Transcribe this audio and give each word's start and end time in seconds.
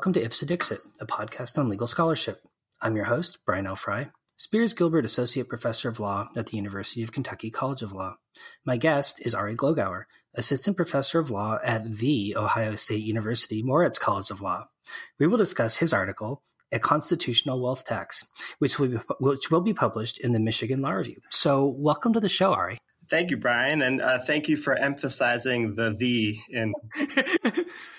Welcome 0.00 0.14
to 0.14 0.24
Ipse 0.24 0.40
Dixit, 0.40 0.80
a 0.98 1.04
podcast 1.04 1.58
on 1.58 1.68
legal 1.68 1.86
scholarship. 1.86 2.40
I'm 2.80 2.96
your 2.96 3.04
host, 3.04 3.40
Brian 3.44 3.66
L. 3.66 3.76
Frye, 3.76 4.08
Spears 4.34 4.72
Gilbert 4.72 5.04
Associate 5.04 5.46
Professor 5.46 5.90
of 5.90 6.00
Law 6.00 6.30
at 6.34 6.46
the 6.46 6.56
University 6.56 7.02
of 7.02 7.12
Kentucky 7.12 7.50
College 7.50 7.82
of 7.82 7.92
Law. 7.92 8.14
My 8.64 8.78
guest 8.78 9.20
is 9.26 9.34
Ari 9.34 9.56
Glogower, 9.56 10.04
Assistant 10.34 10.78
Professor 10.78 11.18
of 11.18 11.30
Law 11.30 11.58
at 11.62 11.98
the 11.98 12.34
Ohio 12.34 12.76
State 12.76 13.02
University 13.02 13.62
Moritz 13.62 13.98
College 13.98 14.30
of 14.30 14.40
Law. 14.40 14.68
We 15.18 15.26
will 15.26 15.36
discuss 15.36 15.76
his 15.76 15.92
article, 15.92 16.42
A 16.72 16.78
Constitutional 16.78 17.62
Wealth 17.62 17.84
Tax, 17.84 18.24
which 18.58 18.78
will 18.78 18.88
be, 18.88 18.96
which 19.18 19.50
will 19.50 19.60
be 19.60 19.74
published 19.74 20.18
in 20.18 20.32
the 20.32 20.40
Michigan 20.40 20.80
Law 20.80 20.92
Review. 20.92 21.20
So, 21.28 21.66
welcome 21.66 22.14
to 22.14 22.20
the 22.20 22.30
show, 22.30 22.54
Ari. 22.54 22.78
Thank 23.10 23.32
you, 23.32 23.36
Brian, 23.38 23.82
and 23.82 24.00
uh, 24.00 24.20
thank 24.20 24.48
you 24.48 24.56
for 24.56 24.72
emphasizing 24.72 25.74
the 25.74 25.90
"the" 25.90 26.38
in. 26.48 26.72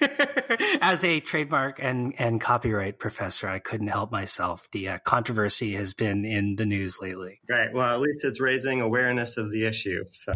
As 0.81 1.03
a 1.03 1.19
trademark 1.19 1.79
and 1.81 2.15
and 2.17 2.39
copyright 2.39 2.97
professor, 2.97 3.49
I 3.49 3.59
couldn't 3.59 3.87
help 3.87 4.09
myself. 4.09 4.69
The 4.71 4.87
uh, 4.87 4.97
controversy 5.03 5.75
has 5.75 5.93
been 5.93 6.23
in 6.23 6.55
the 6.55 6.65
news 6.65 6.99
lately. 7.01 7.41
Right. 7.49 7.73
Well, 7.73 7.93
at 7.93 7.99
least 7.99 8.23
it's 8.23 8.39
raising 8.39 8.79
awareness 8.79 9.35
of 9.35 9.51
the 9.51 9.65
issue. 9.65 10.05
So. 10.11 10.33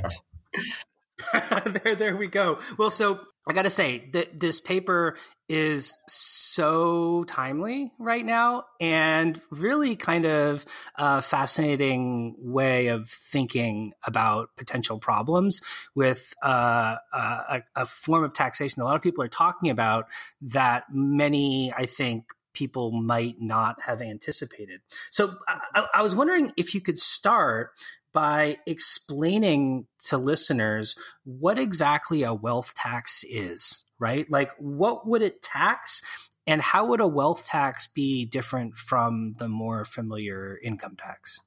there, 1.83 1.95
there 1.95 2.15
we 2.15 2.27
go. 2.27 2.59
Well, 2.77 2.91
so 2.91 3.19
I 3.47 3.53
got 3.53 3.63
to 3.63 3.69
say 3.69 4.09
that 4.13 4.39
this 4.39 4.59
paper 4.59 5.15
is 5.47 5.95
so 6.07 7.23
timely 7.25 7.91
right 7.99 8.25
now 8.25 8.65
and 8.81 9.39
really 9.51 9.95
kind 9.95 10.25
of 10.25 10.65
a 10.95 11.21
fascinating 11.21 12.35
way 12.39 12.87
of 12.87 13.07
thinking 13.07 13.93
about 14.03 14.49
potential 14.57 14.97
problems 14.97 15.61
with 15.93 16.33
uh, 16.41 16.95
a, 17.13 17.61
a 17.75 17.85
form 17.85 18.23
of 18.23 18.33
taxation 18.33 18.81
a 18.81 18.85
lot 18.85 18.95
of 18.95 19.03
people 19.03 19.23
are 19.23 19.27
talking 19.27 19.69
about 19.69 20.07
that 20.41 20.85
many, 20.91 21.71
I 21.77 21.85
think, 21.85 22.25
people 22.55 22.91
might 22.91 23.39
not 23.39 23.81
have 23.81 24.01
anticipated. 24.01 24.81
So 25.11 25.35
I, 25.47 25.85
I, 25.95 26.01
was 26.01 26.15
wondering 26.15 26.51
if 26.57 26.73
you 26.73 26.81
could 26.81 26.97
start 26.97 27.71
by 28.13 28.57
explaining 28.65 29.85
to 30.05 30.17
listeners 30.17 30.95
what 31.25 31.59
exactly 31.59 32.23
a 32.23 32.33
wealth 32.33 32.73
tax 32.73 33.23
is, 33.29 33.83
right? 33.99 34.25
Like, 34.31 34.51
what 34.57 35.07
would 35.07 35.21
it 35.21 35.43
tax? 35.43 36.01
And 36.47 36.61
how 36.61 36.85
would 36.87 37.01
a 37.01 37.07
wealth 37.07 37.45
tax 37.45 37.87
be 37.87 38.25
different 38.25 38.75
from 38.75 39.35
the 39.37 39.49
more 39.49 39.83
familiar 39.83 40.57
income 40.63 40.95
tax? 40.97 41.41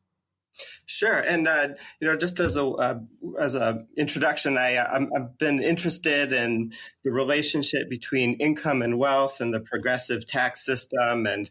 Sure, 0.87 1.19
and 1.19 1.47
uh, 1.47 1.69
you 2.01 2.09
know, 2.09 2.17
just 2.17 2.41
as 2.41 2.57
a 2.57 2.65
uh, 2.67 2.99
as 3.39 3.55
a 3.55 3.85
introduction, 3.97 4.57
I 4.57 4.79
i 4.79 5.07
have 5.15 5.39
been 5.39 5.63
interested 5.63 6.33
in 6.33 6.73
the 7.05 7.11
relationship 7.13 7.89
between 7.91 8.35
income 8.35 8.83
and 8.83 8.99
wealth 8.99 9.41
and 9.41 9.53
the 9.53 9.61
progressive 9.61 10.27
tax 10.27 10.65
system, 10.65 11.27
and 11.27 11.51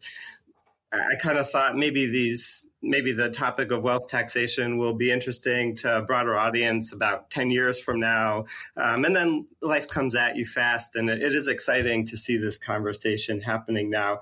I 0.99 1.15
kind 1.15 1.37
of 1.37 1.49
thought 1.49 1.77
maybe 1.77 2.07
these 2.07 2.67
maybe 2.81 3.11
the 3.11 3.29
topic 3.29 3.71
of 3.71 3.83
wealth 3.83 4.07
taxation 4.07 4.77
will 4.77 4.93
be 4.93 5.11
interesting 5.11 5.75
to 5.75 5.97
a 5.97 6.01
broader 6.01 6.37
audience 6.37 6.93
about 6.93 7.29
10 7.31 7.49
years 7.49 7.79
from 7.79 7.99
now. 7.99 8.45
Um, 8.75 9.03
and 9.03 9.15
then 9.15 9.47
life 9.61 9.87
comes 9.87 10.15
at 10.15 10.35
you 10.35 10.45
fast, 10.45 10.95
and 10.95 11.09
it, 11.09 11.21
it 11.21 11.33
is 11.33 11.47
exciting 11.47 12.05
to 12.05 12.17
see 12.17 12.37
this 12.37 12.57
conversation 12.57 13.41
happening 13.41 13.89
now. 13.89 14.19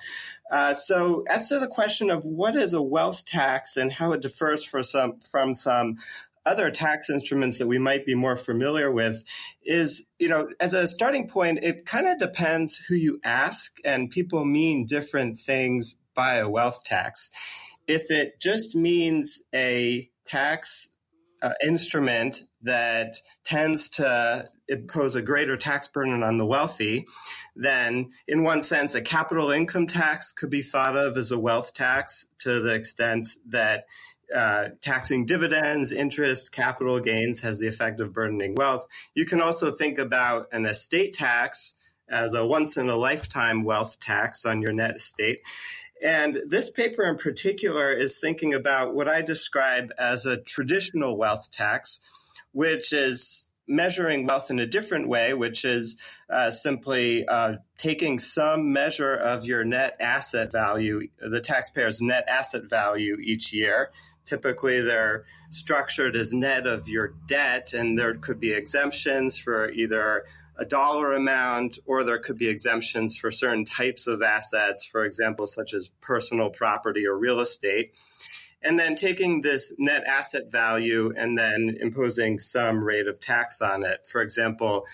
Uh, 0.50 0.74
so, 0.74 1.24
as 1.30 1.50
to 1.50 1.60
the 1.60 1.68
question 1.68 2.10
of 2.10 2.26
what 2.26 2.56
is 2.56 2.74
a 2.74 2.82
wealth 2.82 3.26
tax 3.26 3.78
and 3.78 3.92
how 3.92 4.14
it 4.14 4.22
differs 4.22 4.70
some, 4.90 5.20
from 5.20 5.54
some 5.54 5.98
other 6.46 6.70
tax 6.70 7.10
instruments 7.10 7.58
that 7.58 7.68
we 7.68 7.80
might 7.80 8.06
be 8.06 8.14
more 8.14 8.38
familiar 8.38 8.92
with 8.92 9.24
is, 9.64 10.04
you 10.20 10.30
know, 10.30 10.48
as 10.60 10.74
a 10.74 10.88
starting 10.88 11.28
point, 11.28 11.60
it 11.64 11.86
kind 11.86 12.08
of 12.08 12.20
depends 12.20 12.78
who 12.88 12.96
you 12.96 13.20
ask, 13.24 13.78
and 13.84 14.12
people 14.12 14.46
mean 14.46 14.86
different 14.86 15.40
things 15.40 15.96
by 16.16 16.38
a 16.38 16.50
wealth 16.50 16.84
tax. 16.84 17.30
If 17.88 18.10
it 18.10 18.40
just 18.42 18.76
means 18.76 19.42
a 19.54 20.10
tax 20.26 20.90
uh, 21.42 21.54
instrument 21.64 22.44
that 22.64 23.18
tends 23.44 23.90
to 23.90 24.50
impose 24.68 25.16
a 25.16 25.22
greater 25.22 25.58
tax 25.58 25.88
burden 25.88 26.24
on 26.24 26.38
the 26.38 26.46
wealthy, 26.46 27.06
then 27.56 28.10
in 28.28 28.44
one 28.44 28.64
sense, 28.64 28.96
a 28.96 29.02
capital 29.02 29.52
income 29.52 29.86
tax 29.86 30.34
could 30.34 30.50
be 30.50 30.62
thought 30.62 30.98
of 30.98 31.18
as 31.18 31.32
a 31.32 31.40
wealth 31.40 31.74
tax 31.74 32.26
to 32.40 32.60
the 32.62 32.74
extent 32.74 33.30
that 33.48 33.86
uh, 34.34 34.70
taxing 34.82 35.26
dividends, 35.26 35.92
interest, 35.92 36.52
capital 36.52 37.00
gains 37.00 37.42
has 37.42 37.60
the 37.60 37.68
effect 37.68 38.00
of 38.00 38.14
burdening 38.14 38.56
wealth. 38.56 38.88
You 39.14 39.26
can 39.26 39.42
also 39.42 39.72
think 39.72 40.00
about 40.00 40.48
an 40.52 40.66
estate 40.66 41.14
tax 41.14 41.76
as 42.10 42.34
a 42.34 42.46
once 42.46 42.78
in 42.78 42.90
a 42.90 42.96
lifetime 42.96 43.64
wealth 43.64 44.00
tax 44.00 44.46
on 44.46 44.62
your 44.62 44.74
net 44.74 44.96
estate. 44.96 45.40
And 46.04 46.40
this 46.48 46.70
paper 46.70 47.04
in 47.04 47.18
particular 47.18 47.92
is 47.94 48.18
thinking 48.18 48.54
about 48.54 48.94
what 48.94 49.08
I 49.08 49.22
describe 49.22 49.92
as 49.98 50.26
a 50.26 50.38
traditional 50.38 51.18
wealth 51.18 51.52
tax, 51.52 52.00
which 52.52 52.92
is 52.92 53.48
measuring 53.68 54.28
wealth 54.28 54.52
in 54.52 54.60
a 54.60 54.68
different 54.68 55.08
way, 55.08 55.34
which 55.34 55.66
is 55.66 55.96
uh, 56.30 56.52
simply 56.52 57.28
uh, 57.28 57.56
taking 57.78 58.20
some 58.20 58.72
measure 58.72 59.16
of 59.16 59.46
your 59.46 59.64
net 59.64 59.98
asset 60.00 60.52
value, 60.52 61.08
the 61.20 61.42
taxpayer's 61.42 62.02
net 62.02 62.26
asset 62.28 62.70
value 62.70 63.18
each 63.22 63.54
year. 63.54 63.92
Typically, 64.24 64.82
they're 64.82 65.24
structured 65.52 66.16
as 66.16 66.34
net 66.34 66.66
of 66.66 66.90
your 66.90 67.14
debt, 67.28 67.74
and 67.74 67.98
there 67.98 68.16
could 68.16 68.40
be 68.40 68.54
exemptions 68.54 69.38
for 69.38 69.70
either 69.72 70.26
a 70.58 70.66
dollar 70.66 71.14
amount, 71.14 71.80
or 71.86 72.04
there 72.04 72.20
could 72.20 72.38
be 72.38 72.48
exemptions 72.48 73.18
for 73.18 73.32
certain 73.32 73.66
types 73.66 74.08
of 74.08 74.22
assets, 74.22 74.86
for 74.86 75.04
example, 75.04 75.48
such 75.48 75.74
as 75.74 75.90
personal 76.02 76.50
property 76.50 77.06
or 77.06 77.18
real 77.18 77.40
estate. 77.40 77.94
And 78.62 78.80
then 78.80 78.96
taking 78.96 79.42
this 79.42 79.74
net 79.78 80.04
asset 80.08 80.52
value 80.52 81.14
and 81.16 81.38
then 81.38 81.78
imposing 81.80 82.40
some 82.40 82.84
rate 82.84 83.08
of 83.08 83.20
tax 83.20 83.62
on 83.62 83.84
it. 83.84 84.08
For 84.12 84.22
example, 84.22 84.86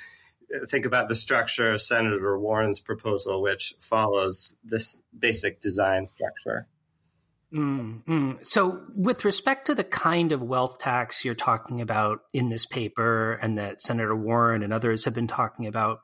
think 0.67 0.85
about 0.85 1.07
the 1.07 1.15
structure 1.15 1.71
of 1.71 1.81
Senator 1.81 2.37
Warren's 2.37 2.81
proposal, 2.81 3.41
which 3.41 3.73
follows 3.79 4.55
this 4.63 4.97
basic 5.17 5.61
design 5.61 6.07
structure. 6.07 6.67
Mm-hmm. 7.53 8.33
So, 8.43 8.81
with 8.95 9.25
respect 9.25 9.67
to 9.67 9.75
the 9.75 9.83
kind 9.83 10.31
of 10.31 10.41
wealth 10.41 10.79
tax 10.79 11.25
you're 11.25 11.35
talking 11.35 11.81
about 11.81 12.21
in 12.33 12.49
this 12.49 12.65
paper 12.65 13.33
and 13.41 13.57
that 13.57 13.81
Senator 13.81 14.15
Warren 14.15 14.63
and 14.63 14.71
others 14.71 15.03
have 15.03 15.13
been 15.13 15.27
talking 15.27 15.67
about, 15.67 15.99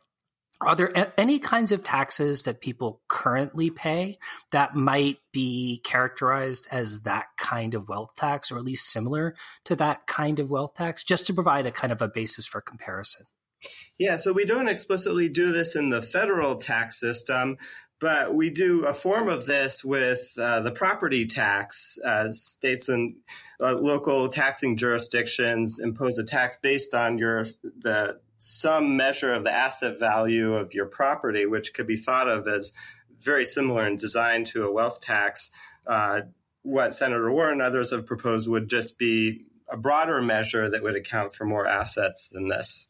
are 0.60 0.76
there 0.76 1.14
any 1.18 1.40
kinds 1.40 1.72
of 1.72 1.84
taxes 1.84 2.44
that 2.44 2.62
people 2.62 3.02
currently 3.08 3.70
pay 3.70 4.18
that 4.52 4.76
might 4.76 5.20
be 5.32 5.80
characterized 5.84 6.68
as 6.72 7.02
that 7.02 7.28
kind 7.38 7.76
of 7.76 7.88
wealth 7.88 8.16
tax 8.18 8.52
or 8.52 8.58
at 8.58 8.64
least 8.64 8.92
similar 8.92 9.36
to 9.66 9.76
that 9.76 10.08
kind 10.08 10.40
of 10.40 10.50
wealth 10.50 10.74
tax, 10.74 11.04
just 11.04 11.28
to 11.28 11.34
provide 11.34 11.68
a 11.68 11.72
kind 11.72 11.94
of 11.94 12.02
a 12.02 12.08
basis 12.08 12.48
for 12.48 12.60
comparison? 12.60 13.26
Yeah, 13.98 14.18
so 14.18 14.34
we 14.34 14.46
don't 14.46 14.68
explicitly 14.68 15.30
do 15.30 15.52
this 15.52 15.76
in 15.76 15.90
the 15.90 16.02
federal 16.02 16.56
tax 16.56 17.00
system, 17.00 17.58
but 18.00 18.36
we 18.36 18.50
do 18.50 18.86
a 18.86 18.94
form 18.94 19.28
of 19.30 19.46
this 19.46 19.84
with 19.84 20.34
uh, 20.38 20.60
the 20.60 20.72
property 20.72 21.26
tax. 21.26 21.98
Uh, 22.04 22.32
states 22.32 22.90
and 22.90 23.16
uh, 23.60 23.76
local 23.76 24.30
taxing 24.30 24.78
jurisdictions 24.78 25.80
impose 25.80 26.20
a 26.20 26.24
tax 26.24 26.58
based 26.62 26.94
on 26.94 27.18
your 27.18 27.46
the 27.80 28.20
some 28.40 28.98
measure 28.98 29.34
of 29.34 29.44
the 29.44 29.52
asset 29.52 30.00
value 30.00 30.54
of 30.54 30.74
your 30.74 30.86
property, 30.86 31.46
which 31.46 31.74
could 31.74 31.88
be 31.88 31.96
thought 31.96 32.30
of 32.30 32.48
as 32.48 32.72
very 33.20 33.46
similar 33.46 33.88
in 33.88 33.98
design 33.98 34.46
to 34.46 34.64
a 34.64 34.72
wealth 34.72 35.02
tax. 35.02 35.50
Uh, 35.88 36.22
what 36.62 36.94
Senator 36.94 37.32
Warren 37.32 37.54
and 37.54 37.62
others 37.62 37.92
have 37.92 38.06
proposed 38.06 38.48
would 38.48 38.70
just 38.70 38.98
be 39.00 39.46
a 39.70 39.78
broader 39.78 40.22
measure 40.22 40.70
that 40.70 40.84
would 40.84 40.96
account 40.96 41.34
for 41.34 41.46
more 41.46 41.66
assets 41.66 42.28
than 42.28 42.48
this. 42.48 42.88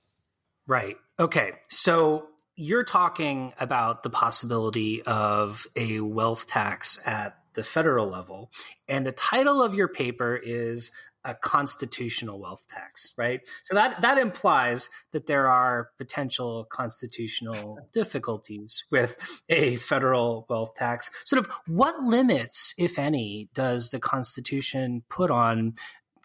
Right. 0.65 0.97
Okay. 1.19 1.53
So 1.69 2.27
you're 2.57 2.83
talking 2.83 3.53
about 3.59 4.03
the 4.03 4.09
possibility 4.09 5.03
of 5.03 5.67
a 5.75 5.99
wealth 5.99 6.47
tax 6.47 6.99
at 7.05 7.37
the 7.53 7.63
federal 7.63 8.07
level. 8.07 8.51
And 8.87 9.05
the 9.05 9.11
title 9.11 9.61
of 9.61 9.75
your 9.75 9.87
paper 9.87 10.35
is 10.35 10.91
a 11.23 11.35
constitutional 11.35 12.39
wealth 12.39 12.65
tax, 12.67 13.13
right? 13.17 13.41
So 13.63 13.75
that 13.75 14.01
that 14.01 14.17
implies 14.17 14.89
that 15.11 15.27
there 15.27 15.47
are 15.49 15.89
potential 15.97 16.65
constitutional 16.71 17.79
difficulties 17.93 18.85
with 18.89 19.41
a 19.49 19.75
federal 19.75 20.45
wealth 20.49 20.75
tax. 20.75 21.11
Sort 21.25 21.45
of 21.45 21.51
what 21.67 22.01
limits, 22.01 22.73
if 22.77 22.97
any, 22.97 23.49
does 23.53 23.89
the 23.89 23.99
Constitution 23.99 25.03
put 25.09 25.29
on 25.29 25.73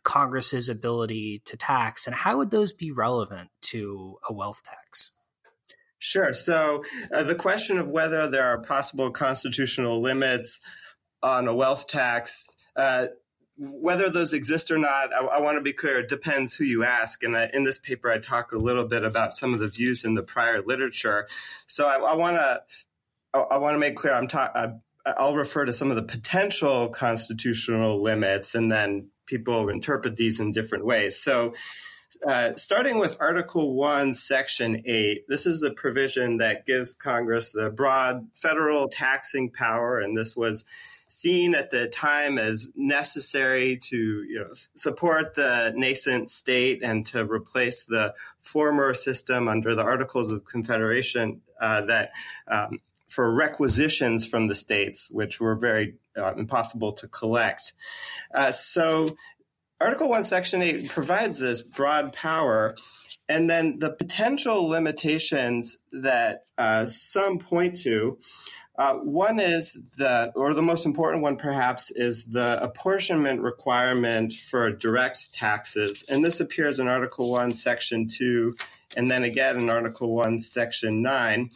Congress's 0.05 0.69
ability 0.69 1.43
to 1.46 1.56
tax, 1.56 2.06
and 2.06 2.14
how 2.14 2.38
would 2.38 2.50
those 2.50 2.73
be 2.73 2.90
relevant 2.90 3.50
to 3.62 4.19
a 4.28 4.32
wealth 4.32 4.62
tax? 4.62 5.12
Sure. 6.04 6.34
So 6.34 6.82
uh, 7.14 7.22
the 7.22 7.37
question 7.37 7.78
of 7.78 7.88
whether 7.88 8.28
there 8.28 8.46
are 8.46 8.58
possible 8.58 9.12
constitutional 9.12 10.00
limits 10.00 10.58
on 11.22 11.46
a 11.46 11.54
wealth 11.54 11.87
tax, 11.87 12.56
uh, 12.75 13.06
whether 13.56 14.10
those 14.10 14.32
exist 14.34 14.72
or 14.72 14.78
not, 14.78 15.14
I, 15.14 15.25
I 15.25 15.40
want 15.40 15.58
to 15.58 15.62
be 15.62 15.72
clear. 15.72 16.00
It 16.00 16.08
depends 16.08 16.56
who 16.56 16.64
you 16.64 16.82
ask. 16.82 17.22
And 17.22 17.37
I, 17.37 17.49
in 17.52 17.62
this 17.62 17.78
paper, 17.78 18.10
I 18.10 18.19
talk 18.19 18.50
a 18.50 18.58
little 18.58 18.82
bit 18.84 19.04
about 19.04 19.32
some 19.32 19.54
of 19.54 19.60
the 19.60 19.69
views 19.69 20.04
in 20.04 20.14
the 20.14 20.25
prior 20.25 20.60
literature. 20.60 21.28
So 21.69 21.87
I, 21.87 22.16
want 22.16 22.37
to 22.37 22.62
I, 23.32 23.38
I 23.38 23.58
want 23.58 23.75
to 23.75 23.78
make 23.78 23.94
clear 23.94 24.12
I'm 24.12 24.26
talking. 24.26 24.81
I'll 25.06 25.37
refer 25.37 25.64
to 25.66 25.72
some 25.72 25.90
of 25.90 25.96
the 25.96 26.02
potential 26.02 26.88
constitutional 26.88 28.02
limits, 28.02 28.56
and 28.56 28.72
then 28.72 29.10
people 29.26 29.69
interpret 29.69 30.16
these 30.16 30.40
in 30.40 30.50
different 30.50 30.84
ways. 30.84 31.16
So, 31.16 31.54
uh, 32.26 32.54
starting 32.56 32.98
with 32.98 33.16
Article 33.20 33.74
1, 33.74 34.14
Section 34.14 34.82
8, 34.84 35.24
this 35.28 35.46
is 35.46 35.62
a 35.62 35.70
provision 35.70 36.36
that 36.36 36.66
gives 36.66 36.94
Congress 36.94 37.50
the 37.50 37.70
broad 37.70 38.28
federal 38.34 38.88
taxing 38.88 39.50
power, 39.50 39.98
and 39.98 40.16
this 40.16 40.36
was 40.36 40.64
seen 41.08 41.54
at 41.54 41.70
the 41.70 41.88
time 41.88 42.38
as 42.38 42.70
necessary 42.74 43.76
to 43.76 43.96
you 43.96 44.38
know, 44.38 44.52
support 44.76 45.34
the 45.34 45.72
nascent 45.76 46.30
state 46.30 46.82
and 46.82 47.04
to 47.04 47.24
replace 47.24 47.84
the 47.84 48.14
former 48.40 48.94
system 48.94 49.48
under 49.48 49.75
the 49.75 49.82
Articles 49.82 50.30
of 50.30 50.44
Confederation 50.44 51.42
uh, 51.60 51.82
that 51.82 52.12
um, 52.48 52.78
for 53.12 53.30
requisitions 53.30 54.26
from 54.26 54.48
the 54.48 54.54
states, 54.54 55.10
which 55.10 55.38
were 55.38 55.54
very 55.54 55.94
uh, 56.16 56.34
impossible 56.34 56.92
to 56.92 57.06
collect. 57.08 57.75
Uh, 58.34 58.50
so, 58.50 59.14
Article 59.82 60.08
1, 60.08 60.23
Section 60.23 60.62
8 60.62 60.88
provides 60.88 61.40
this 61.40 61.61
broad 61.61 62.12
power. 62.12 62.76
And 63.29 63.50
then 63.50 63.81
the 63.81 63.90
potential 63.90 64.69
limitations 64.69 65.79
that 65.90 66.44
uh, 66.56 66.87
some 66.87 67.38
point 67.38 67.76
to 67.81 68.19
uh, 68.79 68.94
one 68.94 69.40
is 69.40 69.79
the, 69.99 70.32
or 70.37 70.55
the 70.55 70.62
most 70.62 70.87
important 70.87 71.23
one 71.23 71.37
perhaps, 71.37 71.90
is 71.90 72.25
the 72.26 72.62
apportionment 72.62 73.43
requirement 73.43 74.32
for 74.32 74.70
direct 74.70 75.32
taxes. 75.32 76.05
And 76.08 76.25
this 76.25 76.40
appears 76.40 76.78
in 76.78 76.87
Article 76.87 77.31
1, 77.31 77.50
Section 77.52 78.06
2, 78.06 78.55
and 78.96 79.11
then 79.11 79.25
again 79.25 79.61
in 79.61 79.69
Article 79.69 80.14
1, 80.14 80.38
Section 80.38 81.02
9. 81.02 81.50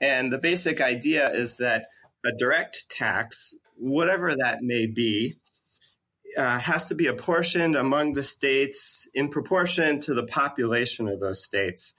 And 0.00 0.32
the 0.32 0.38
basic 0.38 0.80
idea 0.80 1.30
is 1.30 1.56
that 1.56 1.86
a 2.24 2.30
direct 2.38 2.88
tax, 2.90 3.54
whatever 3.76 4.36
that 4.36 4.62
may 4.62 4.86
be, 4.86 5.36
uh, 6.36 6.58
has 6.58 6.86
to 6.86 6.94
be 6.94 7.06
apportioned 7.06 7.76
among 7.76 8.12
the 8.12 8.22
states 8.22 9.08
in 9.14 9.28
proportion 9.28 10.00
to 10.00 10.14
the 10.14 10.24
population 10.24 11.08
of 11.08 11.20
those 11.20 11.44
states. 11.44 11.94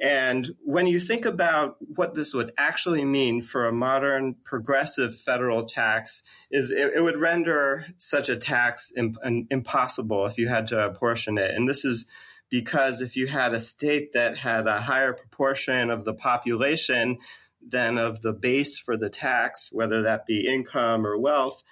And 0.00 0.50
when 0.64 0.86
you 0.86 1.00
think 1.00 1.24
about 1.24 1.76
what 1.80 2.14
this 2.14 2.32
would 2.32 2.52
actually 2.56 3.04
mean 3.04 3.42
for 3.42 3.66
a 3.66 3.72
modern 3.72 4.36
progressive 4.44 5.16
federal 5.16 5.64
tax, 5.64 6.22
is 6.50 6.70
it, 6.70 6.92
it 6.94 7.02
would 7.02 7.18
render 7.18 7.86
such 7.98 8.28
a 8.28 8.36
tax 8.36 8.92
imp- 8.96 9.18
impossible 9.50 10.26
if 10.26 10.38
you 10.38 10.48
had 10.48 10.68
to 10.68 10.78
apportion 10.78 11.36
it. 11.36 11.52
And 11.54 11.68
this 11.68 11.84
is 11.84 12.06
because 12.48 13.02
if 13.02 13.16
you 13.16 13.26
had 13.26 13.52
a 13.52 13.60
state 13.60 14.12
that 14.12 14.38
had 14.38 14.68
a 14.68 14.80
higher 14.80 15.12
proportion 15.12 15.90
of 15.90 16.04
the 16.04 16.14
population 16.14 17.18
than 17.60 17.98
of 17.98 18.20
the 18.20 18.32
base 18.32 18.78
for 18.78 18.96
the 18.96 19.10
tax, 19.10 19.68
whether 19.72 20.02
that 20.02 20.26
be 20.26 20.46
income 20.46 21.04
or 21.04 21.18
wealth, 21.18 21.64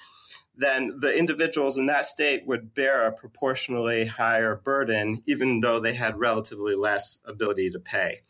then 0.57 0.99
the 1.01 1.17
individuals 1.17 1.79
in 1.79 1.87
that 1.87 2.07
state 2.07 2.47
would 2.47 2.75
bear 2.75 3.07
a 3.07 3.13
proportionally 3.13 4.07
higher 4.07 4.57
burden, 4.57 5.23
even 5.27 5.61
though 5.61 5.79
they 5.79 5.95
had 5.95 6.19
relatively 6.19 6.75
less 6.75 7.19
ability 7.25 7.71
to 7.71 7.79
pay. 7.79 8.21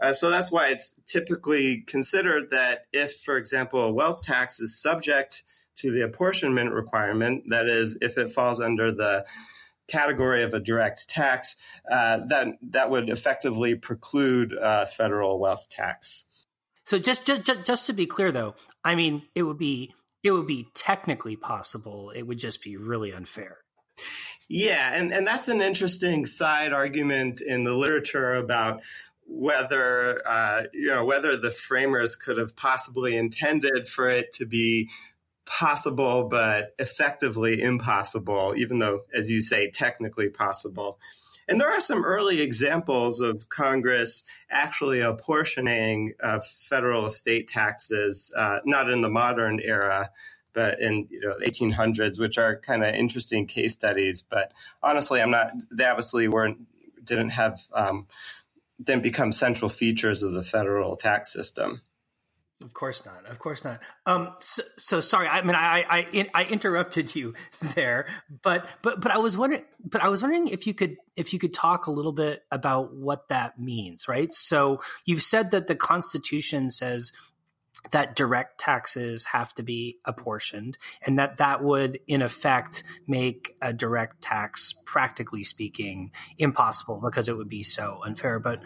Uh, 0.00 0.12
so 0.12 0.30
that's 0.30 0.50
why 0.50 0.68
it's 0.68 0.94
typically 1.06 1.78
considered 1.78 2.50
that 2.50 2.86
if, 2.92 3.14
for 3.14 3.36
example, 3.36 3.82
a 3.82 3.92
wealth 3.92 4.22
tax 4.22 4.60
is 4.60 4.80
subject 4.80 5.42
to 5.76 5.90
the 5.90 6.02
apportionment 6.02 6.72
requirement, 6.72 7.44
that 7.48 7.68
is, 7.68 7.96
if 8.00 8.18
it 8.18 8.30
falls 8.30 8.60
under 8.60 8.90
the 8.90 9.24
category 9.86 10.42
of 10.42 10.52
a 10.52 10.60
direct 10.60 11.08
tax, 11.08 11.56
uh, 11.90 12.18
that 12.26 12.48
that 12.60 12.90
would 12.90 13.08
effectively 13.08 13.74
preclude 13.74 14.52
uh, 14.56 14.86
federal 14.86 15.38
wealth 15.38 15.68
tax. 15.68 16.26
So 16.84 16.98
just, 16.98 17.24
just 17.24 17.44
just 17.64 17.86
to 17.86 17.92
be 17.92 18.06
clear, 18.06 18.32
though, 18.32 18.54
I 18.84 18.94
mean, 18.94 19.22
it 19.34 19.42
would 19.42 19.58
be 19.58 19.94
it 20.22 20.32
would 20.32 20.46
be 20.46 20.68
technically 20.74 21.36
possible. 21.36 22.10
It 22.14 22.22
would 22.22 22.38
just 22.38 22.62
be 22.62 22.76
really 22.76 23.12
unfair. 23.12 23.58
Yeah, 24.48 24.90
and, 24.94 25.12
and 25.12 25.26
that's 25.26 25.48
an 25.48 25.60
interesting 25.60 26.24
side 26.24 26.72
argument 26.72 27.40
in 27.40 27.64
the 27.64 27.74
literature 27.74 28.34
about 28.34 28.80
whether 29.26 30.26
uh, 30.26 30.64
you 30.72 30.88
know 30.88 31.04
whether 31.04 31.36
the 31.36 31.50
framers 31.50 32.16
could 32.16 32.38
have 32.38 32.56
possibly 32.56 33.14
intended 33.14 33.86
for 33.86 34.08
it 34.08 34.32
to 34.32 34.46
be 34.46 34.88
possible 35.44 36.28
but 36.28 36.74
effectively 36.78 37.62
impossible, 37.62 38.54
even 38.56 38.78
though, 38.78 39.00
as 39.14 39.30
you 39.30 39.40
say, 39.42 39.70
technically 39.70 40.28
possible. 40.28 40.98
And 41.48 41.60
there 41.60 41.70
are 41.70 41.80
some 41.80 42.04
early 42.04 42.42
examples 42.42 43.20
of 43.20 43.48
Congress 43.48 44.22
actually 44.50 45.00
apportioning 45.00 46.12
uh, 46.22 46.40
federal 46.40 47.06
estate 47.06 47.48
taxes, 47.48 48.30
uh, 48.36 48.60
not 48.66 48.90
in 48.90 49.00
the 49.00 49.08
modern 49.08 49.58
era, 49.60 50.10
but 50.52 50.80
in 50.80 51.06
you 51.10 51.20
know 51.20 51.34
1800s, 51.42 52.18
which 52.18 52.36
are 52.36 52.58
kind 52.60 52.84
of 52.84 52.94
interesting 52.94 53.46
case 53.46 53.72
studies. 53.72 54.22
But 54.22 54.52
honestly, 54.82 55.22
I'm 55.22 55.30
not. 55.30 55.52
They 55.70 55.86
obviously 55.86 56.28
weren't 56.28 56.58
didn't 57.02 57.30
have 57.30 57.62
um, 57.72 58.06
didn't 58.82 59.02
become 59.02 59.32
central 59.32 59.68
features 59.68 60.22
of 60.22 60.32
the 60.32 60.42
federal 60.42 60.96
tax 60.96 61.32
system. 61.32 61.80
Of 62.62 62.74
course 62.74 63.06
not. 63.06 63.24
Of 63.26 63.38
course 63.38 63.64
not. 63.64 63.78
Um, 64.04 64.34
so, 64.40 64.62
so, 64.76 65.00
sorry. 65.00 65.28
I 65.28 65.42
mean, 65.42 65.54
I, 65.54 65.84
I, 65.88 66.28
I 66.34 66.44
interrupted 66.44 67.14
you 67.14 67.34
there, 67.74 68.06
but, 68.42 68.68
but, 68.82 69.00
but 69.00 69.12
I 69.12 69.18
was 69.18 69.36
wondering, 69.36 69.62
but 69.84 70.02
I 70.02 70.08
was 70.08 70.22
wondering 70.22 70.48
if 70.48 70.66
you 70.66 70.74
could, 70.74 70.96
if 71.16 71.32
you 71.32 71.38
could 71.38 71.54
talk 71.54 71.86
a 71.86 71.92
little 71.92 72.12
bit 72.12 72.42
about 72.50 72.92
what 72.92 73.28
that 73.28 73.60
means, 73.60 74.08
right? 74.08 74.32
So 74.32 74.80
you've 75.04 75.22
said 75.22 75.52
that 75.52 75.68
the 75.68 75.76
Constitution 75.76 76.70
says 76.70 77.12
that 77.92 78.16
direct 78.16 78.58
taxes 78.58 79.26
have 79.26 79.54
to 79.54 79.62
be 79.62 79.98
apportioned 80.04 80.78
and 81.02 81.18
that 81.18 81.38
that 81.38 81.62
would 81.62 81.98
in 82.06 82.22
effect 82.22 82.84
make 83.06 83.56
a 83.60 83.72
direct 83.72 84.22
tax 84.22 84.74
practically 84.84 85.44
speaking 85.44 86.10
impossible 86.38 87.00
because 87.02 87.28
it 87.28 87.36
would 87.36 87.48
be 87.48 87.62
so 87.62 88.00
unfair. 88.04 88.38
But 88.38 88.62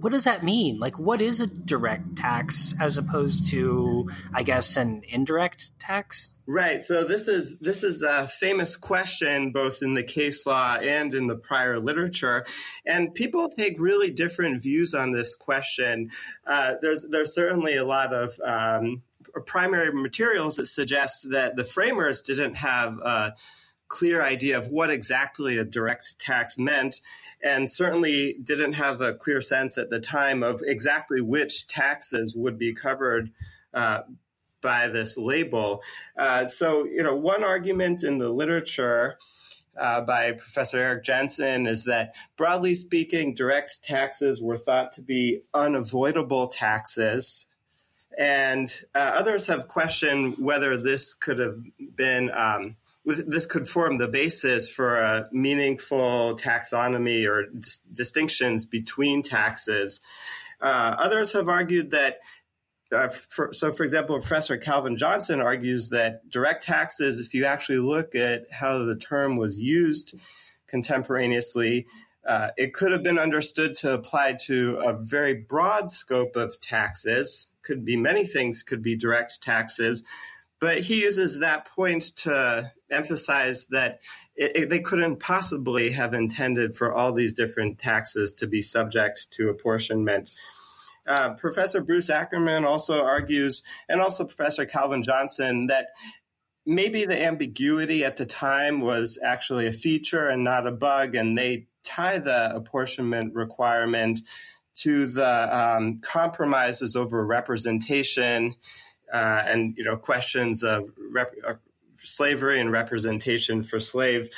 what 0.00 0.12
does 0.12 0.24
that 0.24 0.42
mean? 0.42 0.78
Like 0.78 0.98
what 0.98 1.20
is 1.20 1.40
a 1.40 1.46
direct 1.46 2.16
tax 2.16 2.74
as 2.80 2.98
opposed 2.98 3.48
to 3.50 4.08
i 4.34 4.42
guess 4.42 4.76
an 4.76 5.02
indirect 5.08 5.78
tax 5.78 6.32
Right. 6.48 6.84
So 6.84 7.02
this 7.02 7.26
is 7.26 7.58
this 7.58 7.82
is 7.82 8.02
a 8.02 8.28
famous 8.28 8.76
question 8.76 9.50
both 9.50 9.82
in 9.82 9.94
the 9.94 10.04
case 10.04 10.46
law 10.46 10.76
and 10.76 11.12
in 11.12 11.26
the 11.26 11.34
prior 11.34 11.80
literature, 11.80 12.46
and 12.84 13.12
people 13.12 13.48
take 13.48 13.80
really 13.80 14.12
different 14.12 14.62
views 14.62 14.94
on 14.94 15.10
this 15.10 15.34
question. 15.34 16.10
Uh, 16.46 16.74
there's 16.80 17.04
there's 17.10 17.34
certainly 17.34 17.76
a 17.76 17.84
lot 17.84 18.14
of 18.14 18.38
um, 18.44 19.02
primary 19.46 19.92
materials 19.92 20.54
that 20.56 20.66
suggest 20.66 21.30
that 21.30 21.56
the 21.56 21.64
framers 21.64 22.20
didn't 22.20 22.54
have 22.54 22.98
a 22.98 23.34
clear 23.88 24.22
idea 24.22 24.56
of 24.56 24.68
what 24.68 24.90
exactly 24.90 25.58
a 25.58 25.64
direct 25.64 26.16
tax 26.20 26.58
meant, 26.58 27.00
and 27.42 27.68
certainly 27.68 28.36
didn't 28.44 28.74
have 28.74 29.00
a 29.00 29.14
clear 29.14 29.40
sense 29.40 29.78
at 29.78 29.90
the 29.90 30.00
time 30.00 30.44
of 30.44 30.62
exactly 30.64 31.20
which 31.20 31.66
taxes 31.66 32.36
would 32.36 32.56
be 32.56 32.72
covered. 32.72 33.32
Uh, 33.74 34.02
by 34.66 34.88
this 34.88 35.16
label. 35.16 35.80
Uh, 36.18 36.44
so, 36.48 36.86
you 36.86 37.00
know, 37.00 37.14
one 37.14 37.44
argument 37.44 38.02
in 38.02 38.18
the 38.18 38.28
literature 38.28 39.16
uh, 39.80 40.00
by 40.00 40.32
Professor 40.32 40.78
Erik 40.78 41.04
Jensen 41.04 41.68
is 41.68 41.84
that, 41.84 42.16
broadly 42.36 42.74
speaking, 42.74 43.32
direct 43.32 43.84
taxes 43.84 44.42
were 44.42 44.58
thought 44.58 44.90
to 44.92 45.02
be 45.02 45.42
unavoidable 45.54 46.48
taxes. 46.48 47.46
And 48.18 48.74
uh, 48.92 49.12
others 49.20 49.46
have 49.46 49.68
questioned 49.68 50.34
whether 50.38 50.76
this 50.76 51.14
could 51.14 51.38
have 51.38 51.58
been. 51.94 52.32
Um, 52.34 52.74
this 53.04 53.46
could 53.46 53.68
form 53.68 53.98
the 53.98 54.08
basis 54.08 54.68
for 54.68 54.98
a 54.98 55.28
meaningful 55.30 56.36
taxonomy 56.36 57.24
or 57.24 57.46
dis- 57.46 57.78
distinctions 57.92 58.66
between 58.66 59.22
taxes. 59.22 60.00
Uh, 60.60 60.96
others 60.98 61.30
have 61.32 61.48
argued 61.48 61.92
that 61.92 62.18
uh, 62.92 63.08
for, 63.08 63.52
so, 63.52 63.72
for 63.72 63.82
example, 63.82 64.18
Professor 64.18 64.56
Calvin 64.56 64.96
Johnson 64.96 65.40
argues 65.40 65.88
that 65.90 66.28
direct 66.30 66.64
taxes, 66.64 67.20
if 67.20 67.34
you 67.34 67.44
actually 67.44 67.78
look 67.78 68.14
at 68.14 68.44
how 68.52 68.84
the 68.84 68.96
term 68.96 69.36
was 69.36 69.60
used 69.60 70.14
contemporaneously, 70.68 71.86
uh, 72.26 72.50
it 72.56 72.74
could 72.74 72.92
have 72.92 73.02
been 73.02 73.18
understood 73.18 73.76
to 73.76 73.92
apply 73.92 74.32
to 74.32 74.76
a 74.76 74.92
very 74.92 75.34
broad 75.34 75.90
scope 75.90 76.36
of 76.36 76.58
taxes. 76.60 77.46
Could 77.62 77.84
be 77.84 77.96
many 77.96 78.24
things, 78.24 78.62
could 78.62 78.82
be 78.82 78.96
direct 78.96 79.42
taxes. 79.42 80.04
But 80.58 80.80
he 80.80 81.02
uses 81.02 81.40
that 81.40 81.66
point 81.66 82.14
to 82.16 82.72
emphasize 82.90 83.66
that 83.66 84.00
it, 84.36 84.52
it, 84.54 84.70
they 84.70 84.80
couldn't 84.80 85.20
possibly 85.20 85.90
have 85.90 86.14
intended 86.14 86.74
for 86.76 86.92
all 86.92 87.12
these 87.12 87.34
different 87.34 87.78
taxes 87.78 88.32
to 88.34 88.46
be 88.46 88.62
subject 88.62 89.28
to 89.32 89.48
apportionment. 89.48 90.30
Uh, 91.06 91.34
Professor 91.34 91.80
Bruce 91.80 92.10
Ackerman 92.10 92.64
also 92.64 93.04
argues, 93.04 93.62
and 93.88 94.00
also 94.00 94.24
Professor 94.24 94.66
Calvin 94.66 95.02
Johnson, 95.02 95.66
that 95.66 95.88
maybe 96.64 97.04
the 97.04 97.22
ambiguity 97.22 98.04
at 98.04 98.16
the 98.16 98.26
time 98.26 98.80
was 98.80 99.18
actually 99.22 99.66
a 99.66 99.72
feature 99.72 100.28
and 100.28 100.42
not 100.42 100.66
a 100.66 100.72
bug, 100.72 101.14
and 101.14 101.38
they 101.38 101.66
tie 101.84 102.18
the 102.18 102.54
apportionment 102.54 103.34
requirement 103.34 104.20
to 104.74 105.06
the 105.06 105.56
um, 105.56 106.00
compromises 106.00 106.96
over 106.96 107.24
representation 107.24 108.54
uh, 109.12 109.42
and 109.46 109.74
you 109.76 109.84
know 109.84 109.96
questions 109.96 110.62
of 110.62 110.90
rep- 111.12 111.34
uh, 111.46 111.54
slavery 111.94 112.60
and 112.60 112.72
representation 112.72 113.62
for 113.62 113.80
slave, 113.80 114.28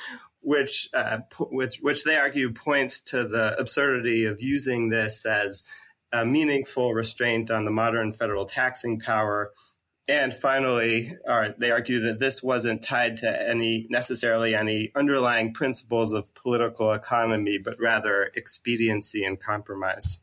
which 0.40 0.88
uh, 0.94 1.18
which 1.50 1.78
which 1.78 2.04
they 2.04 2.16
argue 2.16 2.52
points 2.52 3.00
to 3.00 3.26
the 3.26 3.58
absurdity 3.58 4.24
of 4.24 4.42
using 4.42 4.90
this 4.90 5.26
as 5.26 5.64
a 6.12 6.24
meaningful 6.24 6.94
restraint 6.94 7.50
on 7.50 7.64
the 7.64 7.70
modern 7.70 8.12
federal 8.12 8.46
taxing 8.46 8.98
power. 8.98 9.52
And 10.06 10.32
finally, 10.32 11.12
they 11.58 11.70
argue 11.70 12.00
that 12.00 12.18
this 12.18 12.42
wasn't 12.42 12.82
tied 12.82 13.18
to 13.18 13.48
any 13.48 13.86
necessarily 13.90 14.54
any 14.54 14.90
underlying 14.96 15.52
principles 15.52 16.14
of 16.14 16.34
political 16.34 16.92
economy, 16.92 17.58
but 17.58 17.78
rather 17.78 18.30
expediency 18.34 19.24
and 19.24 19.38
compromise. 19.38 20.18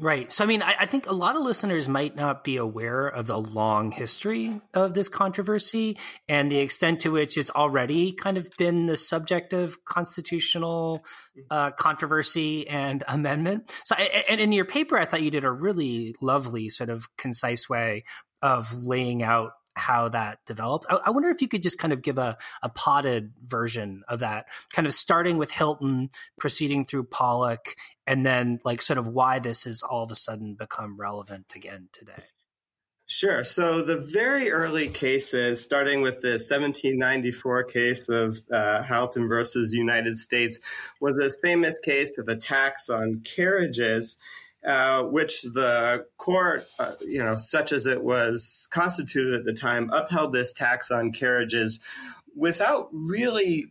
Right. 0.00 0.32
So, 0.32 0.44
I 0.44 0.46
mean, 0.46 0.62
I, 0.62 0.76
I, 0.80 0.86
think 0.86 1.06
a 1.10 1.12
lot 1.12 1.36
of 1.36 1.42
listeners 1.42 1.86
might 1.86 2.16
not 2.16 2.42
be 2.42 2.56
aware 2.56 3.06
of 3.06 3.26
the 3.26 3.38
long 3.38 3.92
history 3.92 4.58
of 4.72 4.94
this 4.94 5.08
controversy 5.08 5.98
and 6.26 6.50
the 6.50 6.56
extent 6.56 7.02
to 7.02 7.10
which 7.10 7.36
it's 7.36 7.50
already 7.50 8.12
kind 8.12 8.38
of 8.38 8.48
been 8.56 8.86
the 8.86 8.96
subject 8.96 9.52
of 9.52 9.84
constitutional 9.84 11.04
uh, 11.50 11.72
controversy 11.72 12.66
and 12.66 13.04
amendment. 13.08 13.70
So, 13.84 13.94
and 13.94 14.40
in 14.40 14.52
your 14.52 14.64
paper, 14.64 14.96
I 14.96 15.04
thought 15.04 15.22
you 15.22 15.30
did 15.30 15.44
a 15.44 15.52
really 15.52 16.14
lovely, 16.22 16.70
sort 16.70 16.88
of 16.88 17.06
concise 17.18 17.68
way 17.68 18.04
of 18.40 18.72
laying 18.72 19.22
out 19.22 19.52
how 19.80 20.08
that 20.10 20.38
developed. 20.46 20.86
I, 20.88 20.96
I, 21.06 21.10
wonder 21.10 21.30
if 21.30 21.42
you 21.42 21.48
could 21.48 21.62
just 21.62 21.78
kind 21.78 21.92
of 21.92 22.02
give 22.02 22.18
a, 22.18 22.36
a 22.62 22.68
potted 22.68 23.32
version 23.44 24.04
of 24.08 24.20
that, 24.20 24.46
kind 24.72 24.86
of 24.86 24.94
starting 24.94 25.38
with 25.38 25.50
Hylton, 25.50 26.10
proceeding 26.38 26.84
through 26.84 27.04
Pollock, 27.04 27.74
and 28.06 28.24
then 28.24 28.60
like 28.64 28.82
sort 28.82 28.98
of 28.98 29.08
why 29.08 29.38
this 29.38 29.64
has 29.64 29.82
all 29.82 30.04
of 30.04 30.10
a 30.10 30.14
sudden 30.14 30.54
become 30.54 31.00
relevant 31.00 31.52
again 31.56 31.88
today. 31.92 32.22
Sure. 33.06 33.42
So 33.42 33.82
the 33.82 33.98
very 33.98 34.52
early 34.52 34.86
cases, 34.86 35.60
starting 35.60 36.00
with 36.00 36.22
the 36.22 36.38
1794 36.38 37.64
case 37.64 38.08
of 38.08 38.38
uh, 38.52 38.84
Hamilton 38.84 39.26
versus 39.26 39.74
United 39.74 40.16
States, 40.16 40.60
was 41.00 41.14
this 41.16 41.36
famous 41.42 41.76
case 41.80 42.18
of 42.18 42.28
a 42.28 42.36
tax 42.36 42.88
on 42.88 43.22
carriages 43.24 44.16
uh, 44.66 45.02
which 45.04 45.42
the 45.42 46.06
court, 46.18 46.66
uh, 46.78 46.92
you 47.00 47.22
know, 47.22 47.36
such 47.36 47.72
as 47.72 47.86
it 47.86 48.02
was 48.02 48.68
constituted 48.70 49.34
at 49.34 49.44
the 49.44 49.54
time, 49.54 49.90
upheld 49.90 50.32
this 50.32 50.52
tax 50.52 50.90
on 50.90 51.12
carriages 51.12 51.80
without 52.36 52.88
really 52.92 53.66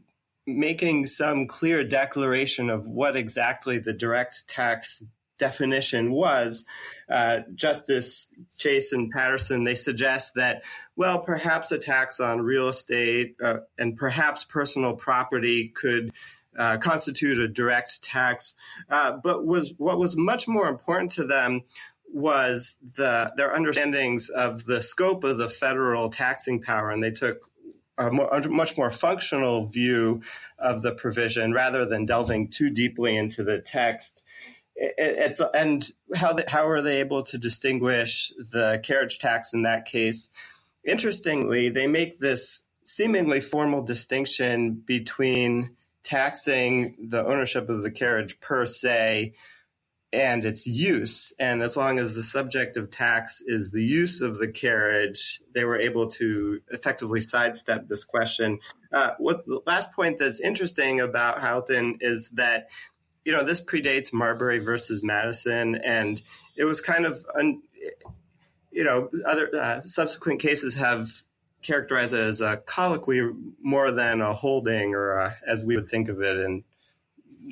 making 0.48 1.06
some 1.06 1.48
clear 1.48 1.84
declaration 1.84 2.70
of 2.70 2.88
what 2.88 3.16
exactly 3.16 3.78
the 3.78 3.94
direct 3.94 4.48
tax 4.48 5.02
definition 5.38 6.12
was. 6.12 6.66
Uh, 7.10 7.40
Justice 7.56 8.28
Chase 8.58 8.92
and 8.92 9.10
Paterson, 9.10 9.64
they 9.64 9.76
suggest 9.76 10.36
that, 10.36 10.64
well, 10.96 11.20
perhaps 11.20 11.72
a 11.72 11.80
tax 11.80 12.20
on 12.20 12.42
real 12.42 12.68
estate 12.68 13.36
uh, 13.44 13.60
and 13.78 13.96
perhaps 13.96 14.44
personal 14.44 14.94
property 14.96 15.70
could 15.70 16.12
uh, 16.58 16.78
constitute 16.78 17.40
a 17.40 17.48
direct 17.48 18.02
tax. 18.02 18.56
Uh, 18.90 19.14
but 19.24 19.46
was 19.46 19.74
what 19.78 19.98
was 19.98 20.18
much 20.18 20.48
more 20.48 20.68
important 20.68 21.12
to 21.14 21.26
them 21.26 21.62
was 22.12 22.78
the 22.98 23.32
their 23.38 23.56
understandings 23.56 24.30
of 24.30 24.66
the 24.66 24.82
scope 24.82 25.24
of 25.24 25.38
the 25.38 25.50
federal 25.50 26.10
taxing 26.10 26.62
power, 26.62 26.90
and 26.90 27.04
they 27.04 27.12
took 27.12 27.50
a, 28.00 28.12
much 28.12 28.78
more 28.78 28.90
functional 28.90 29.66
view 29.66 30.22
of 30.58 30.82
the 30.82 30.94
provision 30.94 31.52
rather 31.52 31.86
than 31.86 32.06
delving 32.06 32.48
too 32.48 32.70
deeply 32.70 33.16
into 33.16 33.44
the 33.44 33.60
text. 33.60 34.24
It, 34.76 34.94
it's 34.98 35.42
and 35.54 35.90
how 36.16 36.34
they, 36.34 36.46
how 36.48 36.68
are 36.68 36.82
they 36.82 37.00
able 37.00 37.24
to 37.24 37.38
distinguish 37.38 38.32
the 38.52 38.80
carriage 38.84 39.20
tax 39.20 39.54
in 39.54 39.64
that 39.64 39.86
case? 39.86 40.30
Interestingly, 40.84 41.70
they 41.70 41.88
make 41.88 42.20
this 42.20 42.64
seemingly 42.86 43.42
formal 43.42 43.84
distinction 43.84 44.74
between 44.74 45.76
taxing 46.10 46.96
the 47.08 47.24
ownership 47.24 47.70
of 47.70 47.84
the 47.84 47.92
carriage 47.92 48.40
per 48.40 48.66
se 48.66 49.34
and 50.12 50.44
its 50.44 50.66
use. 50.66 51.32
And 51.38 51.62
as 51.62 51.78
long 51.78 52.00
as 52.00 52.16
the 52.16 52.24
subject 52.24 52.78
of 52.78 52.90
tax 52.90 53.44
is 53.46 53.70
the 53.70 53.84
use 53.84 54.22
of 54.22 54.40
the 54.40 54.48
carriage, 54.48 55.40
they 55.54 55.66
were 55.66 55.80
able 55.80 56.08
to 56.08 56.62
effectively 56.72 57.22
sidestep 57.22 57.88
this 57.88 58.04
question. 58.04 58.58
Uh, 58.92 59.12
what 59.20 59.46
the 59.46 59.62
last 59.68 59.92
point 59.92 60.18
that's 60.18 60.40
interesting 60.40 61.00
about 61.00 61.42
Houghton 61.42 62.00
is 62.02 62.32
that 62.32 62.70
you 63.24 63.32
know 63.32 63.44
this 63.44 63.62
predates 63.62 64.12
Marbury 64.12 64.58
versus 64.58 65.04
Madison, 65.04 65.76
and 65.76 66.20
it 66.56 66.64
was 66.64 66.82
kind 66.82 67.06
of 67.06 67.24
un, 67.36 67.62
you 68.72 68.84
know 68.84 69.10
other 69.28 69.52
uh, 69.56 69.82
subsequent 69.82 70.40
cases 70.40 70.74
have 70.74 71.08
characterize 71.62 72.14
it 72.14 72.22
as 72.22 72.42
a 72.42 72.58
colloquy 72.58 73.30
more 73.62 73.92
than 73.92 74.22
a 74.22 74.34
holding 74.34 74.94
or 74.94 75.20
a, 75.20 75.36
as 75.48 75.66
we 75.66 75.76
would 75.76 75.90
think 75.90 76.10
of 76.10 76.22
it 76.22 76.38
in 76.38 76.64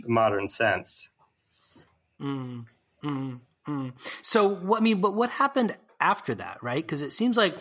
the 0.02 0.10
modern 0.10 0.48
sense. 0.48 1.10
Mm, 2.22 2.66
mm, 3.04 3.40
mm. 3.68 3.94
So, 4.22 4.76
I 4.76 4.80
mean, 4.80 5.02
but 5.02 5.14
what 5.14 5.30
happened 5.30 5.76
after 6.00 6.36
that, 6.36 6.62
right? 6.62 6.84
Because 6.84 7.02
it 7.02 7.14
seems 7.14 7.38
like 7.38 7.60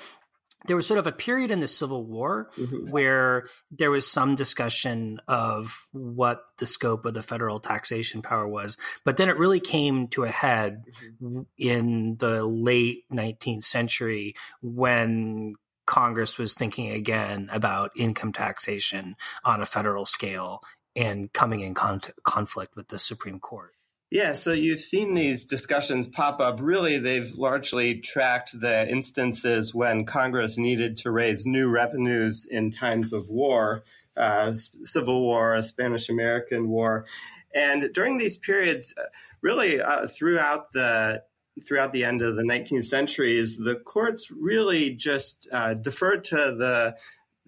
there 0.66 0.76
was 0.76 0.86
sort 0.86 0.98
of 0.98 1.06
a 1.06 1.12
period 1.12 1.50
in 1.50 1.60
the 1.60 1.66
Civil 1.66 2.04
War 2.04 2.50
mm-hmm. 2.56 2.90
where 2.90 3.46
there 3.70 3.90
was 3.90 4.10
some 4.10 4.34
discussion 4.34 5.20
of 5.28 5.88
what 5.92 6.42
the 6.58 6.66
scope 6.66 7.04
of 7.04 7.14
the 7.14 7.22
federal 7.22 7.60
taxation 7.60 8.22
power 8.22 8.48
was, 8.48 8.76
but 9.04 9.16
then 9.16 9.28
it 9.28 9.38
really 9.38 9.60
came 9.60 10.08
to 10.08 10.24
a 10.24 10.28
head 10.28 10.84
mm-hmm. 11.22 11.42
in 11.58 12.16
the 12.16 12.44
late 12.44 13.04
19th 13.12 13.64
century 13.64 14.34
when 14.62 15.54
Congress 15.86 16.38
was 16.38 16.54
thinking 16.54 16.90
again 16.90 17.48
about 17.52 17.92
income 17.96 18.32
taxation 18.32 19.16
on 19.44 19.60
a 19.60 19.66
federal 19.66 20.04
scale 20.04 20.60
and 20.94 21.32
coming 21.32 21.60
in 21.60 21.74
con- 21.74 22.00
conflict 22.24 22.76
with 22.76 22.88
the 22.88 22.98
Supreme 22.98 23.38
Court. 23.38 23.72
Yeah, 24.10 24.34
so 24.34 24.52
you've 24.52 24.82
seen 24.82 25.14
these 25.14 25.44
discussions 25.44 26.06
pop 26.06 26.40
up. 26.40 26.60
Really, 26.60 26.98
they've 26.98 27.34
largely 27.34 27.98
tracked 27.98 28.58
the 28.58 28.88
instances 28.88 29.74
when 29.74 30.04
Congress 30.04 30.56
needed 30.56 30.96
to 30.98 31.10
raise 31.10 31.44
new 31.44 31.68
revenues 31.70 32.46
in 32.48 32.70
times 32.70 33.12
of 33.12 33.28
war, 33.28 33.82
uh, 34.16 34.52
Civil 34.84 35.22
War, 35.22 35.60
Spanish 35.60 36.08
American 36.08 36.68
War. 36.68 37.04
And 37.52 37.90
during 37.92 38.18
these 38.18 38.36
periods, 38.36 38.94
uh, 38.96 39.06
really 39.42 39.80
uh, 39.80 40.06
throughout 40.06 40.70
the 40.70 41.24
throughout 41.64 41.92
the 41.92 42.04
end 42.04 42.22
of 42.22 42.36
the 42.36 42.42
19th 42.42 42.84
centuries, 42.84 43.56
the 43.56 43.76
courts 43.76 44.30
really 44.30 44.90
just 44.90 45.48
uh, 45.52 45.74
deferred 45.74 46.24
to 46.24 46.36
the 46.36 46.96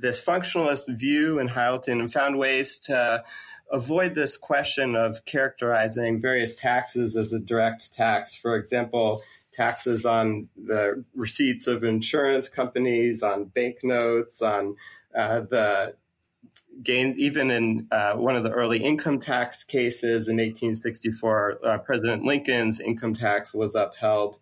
this 0.01 0.25
functionalist 0.25 0.97
view 0.97 1.41
in 1.41 1.49
Hylton 1.49 2.01
and 2.01 2.13
found 2.13 2.39
ways 2.39 2.79
to 2.79 3.25
avoid 3.71 4.15
this 4.15 4.37
question 4.37 4.95
of 4.95 5.25
characterizing 5.25 6.21
various 6.21 6.55
taxes 6.55 7.17
as 7.17 7.33
a 7.33 7.39
direct 7.39 7.93
tax. 7.93 8.35
For 8.37 8.55
example, 8.57 9.21
taxes 9.53 10.07
on 10.07 10.49
the 10.57 11.05
receipts 11.15 11.67
of 11.67 11.83
insurance 11.83 12.49
companies, 12.49 13.23
on 13.23 13.47
banknotes, 13.47 14.41
on 14.41 14.77
uh, 15.17 15.41
the 15.41 15.95
gained 16.83 17.17
even 17.19 17.51
in 17.51 17.87
uh, 17.91 18.15
one 18.15 18.37
of 18.37 18.43
the 18.43 18.51
early 18.51 18.79
income 18.79 19.19
tax 19.19 19.65
cases 19.65 20.29
in 20.29 20.37
1864 20.37 21.59
uh, 21.63 21.79
president 21.79 22.25
lincoln's 22.25 22.81
income 22.81 23.15
tax 23.15 23.53
was 23.53 23.75
upheld 23.75 24.39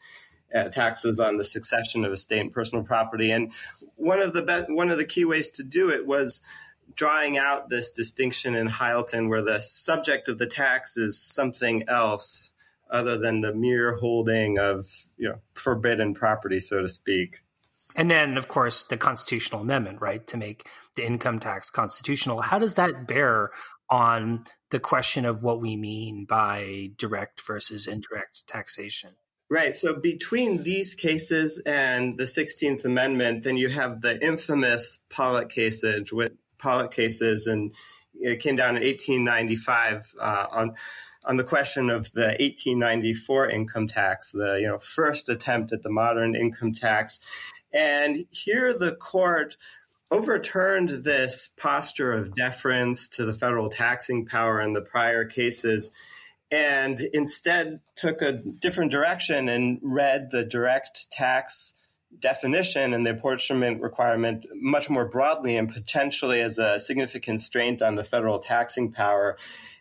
uh, 0.54 0.68
taxes 0.68 1.20
on 1.20 1.36
the 1.36 1.44
succession 1.44 2.04
of 2.04 2.12
estate 2.12 2.40
and 2.40 2.52
personal 2.52 2.84
property. 2.84 3.30
And 3.30 3.52
one 3.96 4.20
of 4.20 4.32
the 4.32 4.42
be- 4.42 4.72
one 4.72 4.90
of 4.90 4.98
the 4.98 5.04
key 5.04 5.24
ways 5.24 5.50
to 5.50 5.62
do 5.62 5.90
it 5.90 6.06
was 6.06 6.40
drawing 6.94 7.36
out 7.36 7.68
this 7.68 7.90
distinction 7.90 8.54
in 8.54 8.66
Hylton 8.66 9.28
where 9.28 9.42
the 9.42 9.60
subject 9.60 10.28
of 10.28 10.38
the 10.38 10.46
tax 10.46 10.96
is 10.96 11.20
something 11.20 11.84
else 11.88 12.50
other 12.90 13.18
than 13.18 13.40
the 13.40 13.52
mere 13.52 13.96
holding 13.96 14.58
of 14.58 14.86
you 15.16 15.28
know 15.28 15.40
forbidden 15.54 16.14
property 16.14 16.60
so 16.60 16.80
to 16.80 16.88
speak 16.88 17.42
and 17.96 18.10
then, 18.10 18.36
of 18.36 18.46
course, 18.46 18.82
the 18.82 18.96
constitutional 18.96 19.62
amendment, 19.62 20.00
right, 20.00 20.24
to 20.28 20.36
make 20.36 20.68
the 20.96 21.04
income 21.04 21.40
tax 21.40 21.70
constitutional. 21.70 22.42
How 22.42 22.58
does 22.58 22.74
that 22.74 23.08
bear 23.08 23.50
on 23.88 24.44
the 24.70 24.78
question 24.78 25.24
of 25.24 25.42
what 25.42 25.60
we 25.60 25.76
mean 25.76 26.26
by 26.26 26.90
direct 26.96 27.40
versus 27.46 27.86
indirect 27.86 28.46
taxation? 28.46 29.14
Right. 29.48 29.74
So 29.74 29.94
between 29.94 30.64
these 30.64 30.94
cases 30.94 31.62
and 31.64 32.18
the 32.18 32.24
16th 32.24 32.84
Amendment, 32.84 33.44
then 33.44 33.56
you 33.56 33.68
have 33.68 34.00
the 34.00 34.22
infamous 34.22 34.98
Pollock 35.08 35.48
cases, 35.50 36.12
with 36.12 36.32
Pollock 36.58 36.90
cases, 36.90 37.46
and 37.46 37.72
it 38.20 38.40
came 38.40 38.56
down 38.56 38.76
in 38.76 38.82
1895 38.82 40.14
uh, 40.20 40.46
on 40.50 40.74
on 41.26 41.36
the 41.36 41.44
question 41.44 41.90
of 41.90 42.12
the 42.12 42.36
1894 42.38 43.50
income 43.50 43.88
tax, 43.88 44.30
the 44.32 44.58
you 44.60 44.66
know 44.66 44.78
first 44.78 45.28
attempt 45.28 45.72
at 45.72 45.82
the 45.82 45.90
modern 45.90 46.34
income 46.34 46.72
tax. 46.72 47.20
And 47.72 48.26
here 48.30 48.76
the 48.76 48.92
court 48.92 49.56
overturned 50.10 50.88
this 50.88 51.50
posture 51.56 52.12
of 52.12 52.34
deference 52.34 53.08
to 53.08 53.24
the 53.24 53.34
federal 53.34 53.68
taxing 53.68 54.24
power 54.24 54.60
in 54.60 54.72
the 54.72 54.80
prior 54.80 55.24
cases 55.24 55.90
and 56.50 57.00
instead 57.12 57.80
took 57.96 58.22
a 58.22 58.32
different 58.32 58.92
direction 58.92 59.48
and 59.48 59.80
read 59.82 60.30
the 60.30 60.44
direct 60.44 61.10
tax 61.10 61.74
definition 62.20 62.94
and 62.94 63.04
the 63.04 63.10
apportionment 63.10 63.80
requirement 63.82 64.46
much 64.54 64.88
more 64.88 65.08
broadly 65.08 65.56
and 65.56 65.72
potentially 65.72 66.40
as 66.40 66.58
a 66.58 66.78
significant 66.78 67.24
constraint 67.24 67.82
on 67.82 67.96
the 67.96 68.04
federal 68.04 68.38
taxing 68.38 68.92
power. 68.92 69.36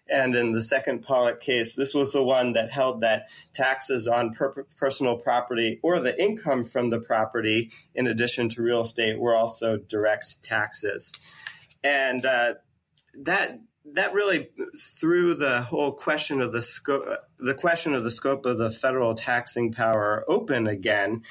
And 0.07 0.35
in 0.35 0.51
the 0.51 0.61
second 0.61 1.01
Pollock 1.01 1.39
case, 1.39 1.75
this 1.75 1.93
was 1.93 2.13
the 2.13 2.23
one 2.23 2.53
that 2.53 2.71
held 2.71 3.01
that 3.01 3.29
taxes 3.53 4.07
on 4.07 4.33
per- 4.33 4.65
personal 4.77 5.17
property 5.17 5.79
or 5.81 5.99
the 5.99 6.21
income 6.21 6.63
from 6.63 6.91
the 6.91 6.99
property, 6.99 7.71
in 7.95 8.05
addition 8.05 8.49
to 8.49 8.61
real 8.61 8.81
estate, 8.81 9.19
were 9.19 9.35
also 9.35 9.77
direct 9.77 10.43
taxes. 10.43 11.11
And 11.83 12.23
uh, 12.25 12.55
that 13.23 13.59
that 13.93 14.13
really 14.13 14.49
threw 14.75 15.35
the 15.35 15.61
whole 15.61 15.91
question 15.91 16.41
of 16.41 16.51
the 16.51 16.61
scope 16.61 17.05
the 17.37 17.53
question 17.53 17.93
of 17.93 18.03
the 18.03 18.11
scope 18.11 18.45
of 18.45 18.57
the 18.57 18.71
federal 18.71 19.13
taxing 19.13 19.71
power 19.71 20.25
open 20.27 20.67
again 20.67 21.21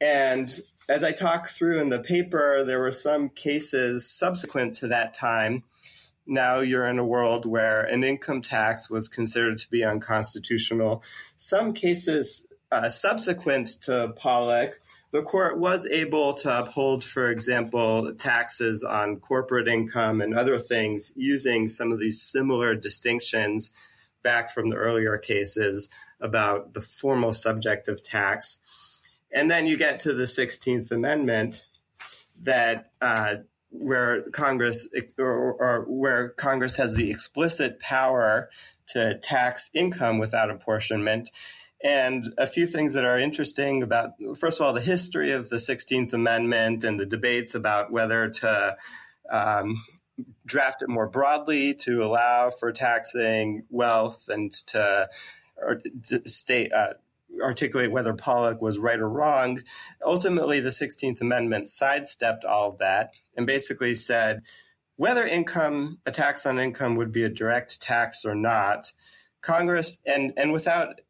and 0.00 0.60
as 0.88 1.02
i 1.02 1.10
talk 1.10 1.48
through 1.48 1.80
in 1.80 1.88
the 1.88 1.98
paper 1.98 2.64
there 2.64 2.78
were 2.78 2.92
some 2.92 3.28
cases 3.28 4.08
subsequent 4.08 4.74
to 4.74 4.88
that 4.88 5.14
time 5.14 5.64
now 6.26 6.60
you're 6.60 6.86
in 6.86 6.98
a 6.98 7.04
world 7.04 7.46
where 7.46 7.82
an 7.82 8.04
income 8.04 8.42
tax 8.42 8.88
was 8.90 9.08
considered 9.08 9.58
to 9.58 9.68
be 9.70 9.84
unconstitutional 9.84 11.02
some 11.36 11.72
cases 11.72 12.44
uh, 12.72 12.88
subsequent 12.88 13.66
to 13.82 14.12
Pollock, 14.16 14.80
the 15.12 15.22
court 15.22 15.58
was 15.58 15.86
able 15.86 16.34
to 16.34 16.60
uphold, 16.60 17.02
for 17.02 17.30
example, 17.30 18.14
taxes 18.14 18.84
on 18.84 19.16
corporate 19.16 19.66
income 19.66 20.20
and 20.20 20.38
other 20.38 20.58
things 20.58 21.12
using 21.16 21.66
some 21.66 21.90
of 21.90 21.98
these 21.98 22.22
similar 22.22 22.76
distinctions 22.76 23.72
back 24.22 24.50
from 24.50 24.68
the 24.68 24.76
earlier 24.76 25.18
cases 25.18 25.88
about 26.20 26.74
the 26.74 26.80
formal 26.80 27.32
subject 27.32 27.88
of 27.88 28.02
tax. 28.02 28.58
And 29.32 29.50
then 29.50 29.66
you 29.66 29.76
get 29.76 30.00
to 30.00 30.14
the 30.14 30.24
16th 30.24 30.92
Amendment 30.92 31.64
that 32.42 32.92
uh, 33.00 33.36
where 33.70 34.22
Congress 34.30 34.88
or, 35.18 35.52
or, 35.54 35.84
where 35.88 36.30
Congress 36.30 36.76
has 36.76 36.96
the 36.96 37.10
explicit 37.10 37.78
power 37.78 38.50
to 38.88 39.18
tax 39.18 39.70
income 39.72 40.18
without 40.18 40.50
apportionment. 40.50 41.30
And 41.82 42.34
a 42.36 42.46
few 42.46 42.66
things 42.66 42.92
that 42.92 43.04
are 43.04 43.18
interesting 43.18 43.82
about, 43.82 44.10
first 44.36 44.60
of 44.60 44.66
all, 44.66 44.72
the 44.72 44.80
history 44.80 45.32
of 45.32 45.48
the 45.48 45.56
16th 45.56 46.12
Amendment 46.12 46.84
and 46.84 47.00
the 47.00 47.06
debates 47.06 47.54
about 47.54 47.90
whether 47.90 48.28
to 48.28 48.76
um, 49.30 49.82
draft 50.44 50.82
it 50.82 50.88
more 50.88 51.08
broadly 51.08 51.72
to 51.74 52.04
allow 52.04 52.50
for 52.50 52.72
taxing 52.72 53.64
wealth 53.70 54.28
and 54.28 54.52
to, 54.66 55.08
to 56.04 56.28
state, 56.28 56.72
uh, 56.72 56.94
articulate 57.42 57.92
whether 57.92 58.14
Pollock 58.14 58.60
was 58.60 58.78
right 58.78 58.98
or 58.98 59.08
wrong. 59.08 59.62
Ultimately, 60.04 60.60
the 60.60 60.70
16th 60.70 61.20
Amendment 61.20 61.68
sidestepped 61.68 62.44
all 62.44 62.70
of 62.70 62.78
that 62.78 63.10
and 63.36 63.46
basically 63.46 63.94
said 63.94 64.42
whether 64.96 65.26
income, 65.26 65.98
a 66.04 66.10
tax 66.10 66.44
on 66.44 66.58
income 66.58 66.94
would 66.96 67.10
be 67.10 67.24
a 67.24 67.30
direct 67.30 67.80
tax 67.80 68.24
or 68.26 68.34
not, 68.34 68.92
Congress, 69.40 69.96
and, 70.04 70.32
and 70.36 70.52
without 70.52 71.00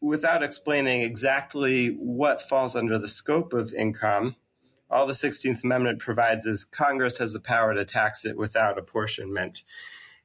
without 0.00 0.42
explaining 0.42 1.02
exactly 1.02 1.88
what 1.88 2.42
falls 2.42 2.76
under 2.76 2.98
the 2.98 3.08
scope 3.08 3.52
of 3.52 3.72
income, 3.72 4.36
all 4.90 5.06
the 5.06 5.12
16th 5.12 5.64
Amendment 5.64 6.00
provides 6.00 6.46
is 6.46 6.64
Congress 6.64 7.18
has 7.18 7.32
the 7.32 7.40
power 7.40 7.74
to 7.74 7.84
tax 7.84 8.24
it 8.24 8.36
without 8.36 8.78
apportionment. 8.78 9.62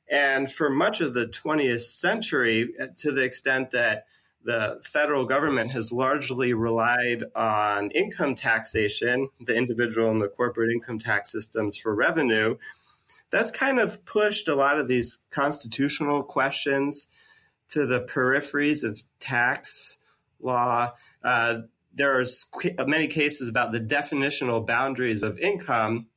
And 0.09 0.51
for 0.51 0.69
much 0.69 0.99
of 0.99 1.13
the 1.13 1.27
20th 1.27 1.81
century, 1.81 2.73
to 2.97 3.11
the 3.11 3.23
extent 3.23 3.71
that 3.71 4.05
the 4.43 4.81
federal 4.83 5.25
government 5.25 5.71
has 5.71 5.91
largely 5.91 6.53
relied 6.53 7.23
on 7.35 7.91
income 7.91 8.35
taxation, 8.35 9.29
the 9.39 9.55
individual 9.55 10.09
and 10.09 10.21
the 10.21 10.27
corporate 10.27 10.71
income 10.71 10.99
tax 10.99 11.31
systems 11.31 11.77
for 11.77 11.93
revenue, 11.93 12.57
that's 13.29 13.51
kind 13.51 13.79
of 13.79 14.03
pushed 14.05 14.47
a 14.47 14.55
lot 14.55 14.79
of 14.79 14.87
these 14.87 15.19
constitutional 15.29 16.23
questions 16.23 17.07
to 17.69 17.85
the 17.85 18.01
peripheries 18.01 18.83
of 18.83 19.03
tax 19.19 19.97
law. 20.39 20.91
Uh, 21.23 21.61
are 21.99 22.23
many 22.87 23.07
cases 23.07 23.49
about 23.49 23.73
the 23.73 23.79
definitional 23.79 24.65
boundaries 24.65 25.23
of 25.23 25.37
income, 25.39 26.07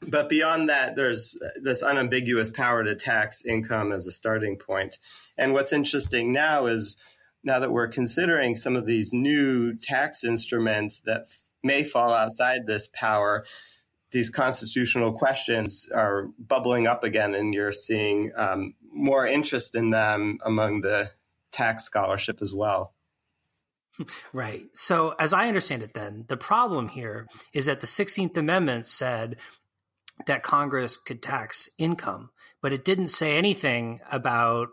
but 0.00 0.28
beyond 0.28 0.68
that, 0.68 0.96
there's 0.96 1.36
this 1.60 1.82
unambiguous 1.82 2.48
power 2.48 2.84
to 2.84 2.94
tax 2.94 3.44
income 3.44 3.92
as 3.92 4.06
a 4.06 4.12
starting 4.12 4.56
point. 4.56 4.98
And 5.36 5.52
what's 5.52 5.72
interesting 5.72 6.32
now 6.32 6.66
is 6.66 6.96
now 7.42 7.58
that 7.58 7.72
we're 7.72 7.88
considering 7.88 8.56
some 8.56 8.76
of 8.76 8.86
these 8.86 9.12
new 9.12 9.74
tax 9.74 10.24
instruments 10.24 11.00
that 11.00 11.22
f- 11.22 11.48
may 11.62 11.84
fall 11.84 12.12
outside 12.12 12.66
this 12.66 12.88
power, 12.92 13.44
these 14.12 14.30
constitutional 14.30 15.12
questions 15.12 15.88
are 15.94 16.28
bubbling 16.38 16.86
up 16.86 17.04
again, 17.04 17.34
and 17.34 17.54
you're 17.54 17.72
seeing 17.72 18.32
um, 18.36 18.74
more 18.92 19.26
interest 19.26 19.74
in 19.74 19.90
them 19.90 20.38
among 20.44 20.80
the 20.80 21.10
tax 21.52 21.84
scholarship 21.84 22.42
as 22.42 22.54
well. 22.54 22.94
Right. 24.32 24.62
So, 24.72 25.14
as 25.18 25.34
I 25.34 25.48
understand 25.48 25.82
it, 25.82 25.92
then 25.92 26.24
the 26.28 26.36
problem 26.38 26.88
here 26.88 27.26
is 27.52 27.66
that 27.66 27.80
the 27.80 27.86
16th 27.86 28.36
Amendment 28.36 28.86
said 28.86 29.36
that 30.26 30.42
Congress 30.42 30.96
could 30.96 31.22
tax 31.22 31.68
income, 31.76 32.30
but 32.62 32.72
it 32.72 32.84
didn't 32.84 33.08
say 33.08 33.36
anything 33.36 34.00
about 34.10 34.68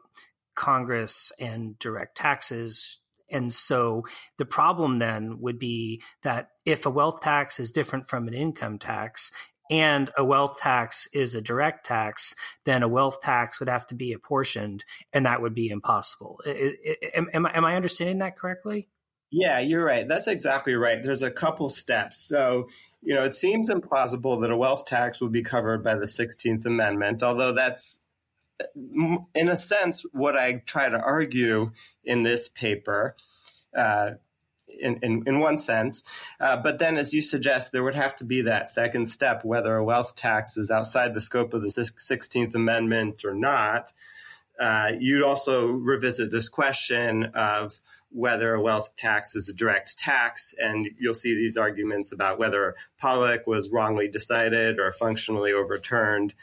Congress 0.57 1.31
and 1.39 1.79
direct 1.79 2.17
taxes. 2.17 2.99
And 3.31 3.53
so 3.53 4.03
the 4.37 4.45
problem 4.45 4.99
then 4.99 5.39
would 5.39 5.59
be 5.59 6.01
that 6.23 6.49
if 6.65 6.85
a 6.85 6.89
wealth 6.89 7.21
tax 7.21 7.59
is 7.59 7.71
different 7.71 8.07
from 8.07 8.27
an 8.27 8.33
income 8.33 8.79
tax, 8.79 9.31
and 9.69 10.09
a 10.17 10.23
wealth 10.23 10.59
tax 10.59 11.07
is 11.13 11.35
a 11.35 11.41
direct 11.41 11.85
tax, 11.85 12.33
then 12.63 12.83
a 12.83 12.87
wealth 12.87 13.19
tax 13.21 13.59
would 13.59 13.69
have 13.69 13.85
to 13.87 13.95
be 13.95 14.13
apportioned, 14.13 14.85
and 15.11 15.25
that 15.25 15.41
would 15.41 15.53
be 15.53 15.69
impossible. 15.69 16.39
Am, 16.45 17.27
am, 17.33 17.45
am 17.45 17.65
I 17.65 17.75
understanding 17.75 18.19
that 18.19 18.37
correctly? 18.37 18.87
Yeah, 19.29 19.59
you're 19.59 19.83
right. 19.83 20.07
That's 20.07 20.27
exactly 20.27 20.75
right. 20.75 21.03
There's 21.03 21.21
a 21.21 21.31
couple 21.31 21.67
steps. 21.69 22.15
So, 22.17 22.69
you 23.01 23.13
know, 23.13 23.25
it 23.25 23.35
seems 23.35 23.69
implausible 23.69 24.39
that 24.41 24.51
a 24.51 24.57
wealth 24.57 24.85
tax 24.85 25.19
would 25.19 25.33
be 25.33 25.43
covered 25.43 25.83
by 25.83 25.95
the 25.95 26.05
16th 26.05 26.65
Amendment, 26.65 27.21
although 27.21 27.51
that's, 27.51 27.99
in 28.75 29.49
a 29.49 29.55
sense, 29.55 30.03
what 30.11 30.37
I 30.37 30.63
try 30.65 30.89
to 30.89 30.99
argue 30.99 31.71
in 32.03 32.23
this 32.23 32.49
paper. 32.49 33.15
Uh, 33.75 34.11
in, 34.79 34.99
in, 35.01 35.23
in 35.25 35.39
one 35.39 35.57
sense. 35.57 36.03
Uh, 36.39 36.57
but 36.57 36.77
then, 36.77 36.97
as 36.97 37.13
you 37.13 37.21
suggest, 37.21 37.71
there 37.71 37.83
would 37.83 37.95
have 37.95 38.15
to 38.17 38.23
be 38.23 38.41
that 38.41 38.67
second 38.67 39.07
step 39.07 39.43
whether 39.43 39.75
a 39.75 39.83
wealth 39.83 40.15
tax 40.15 40.55
is 40.55 40.69
outside 40.69 41.13
the 41.13 41.21
scope 41.21 41.53
of 41.53 41.61
the 41.61 41.69
16th 41.69 42.53
Amendment 42.53 43.25
or 43.25 43.33
not. 43.33 43.91
Uh, 44.59 44.91
you'd 44.99 45.23
also 45.23 45.67
revisit 45.71 46.31
this 46.31 46.49
question 46.49 47.25
of 47.35 47.81
whether 48.09 48.53
a 48.53 48.61
wealth 48.61 48.95
tax 48.95 49.35
is 49.35 49.49
a 49.49 49.53
direct 49.53 49.97
tax, 49.97 50.55
and 50.59 50.89
you'll 50.97 51.13
see 51.13 51.35
these 51.35 51.57
arguments 51.57 52.11
about 52.11 52.39
whether 52.39 52.75
Pollock 52.97 53.45
was 53.45 53.69
wrongly 53.69 54.07
decided 54.07 54.79
or 54.79 54.91
functionally 54.91 55.51
overturned, 55.51 56.33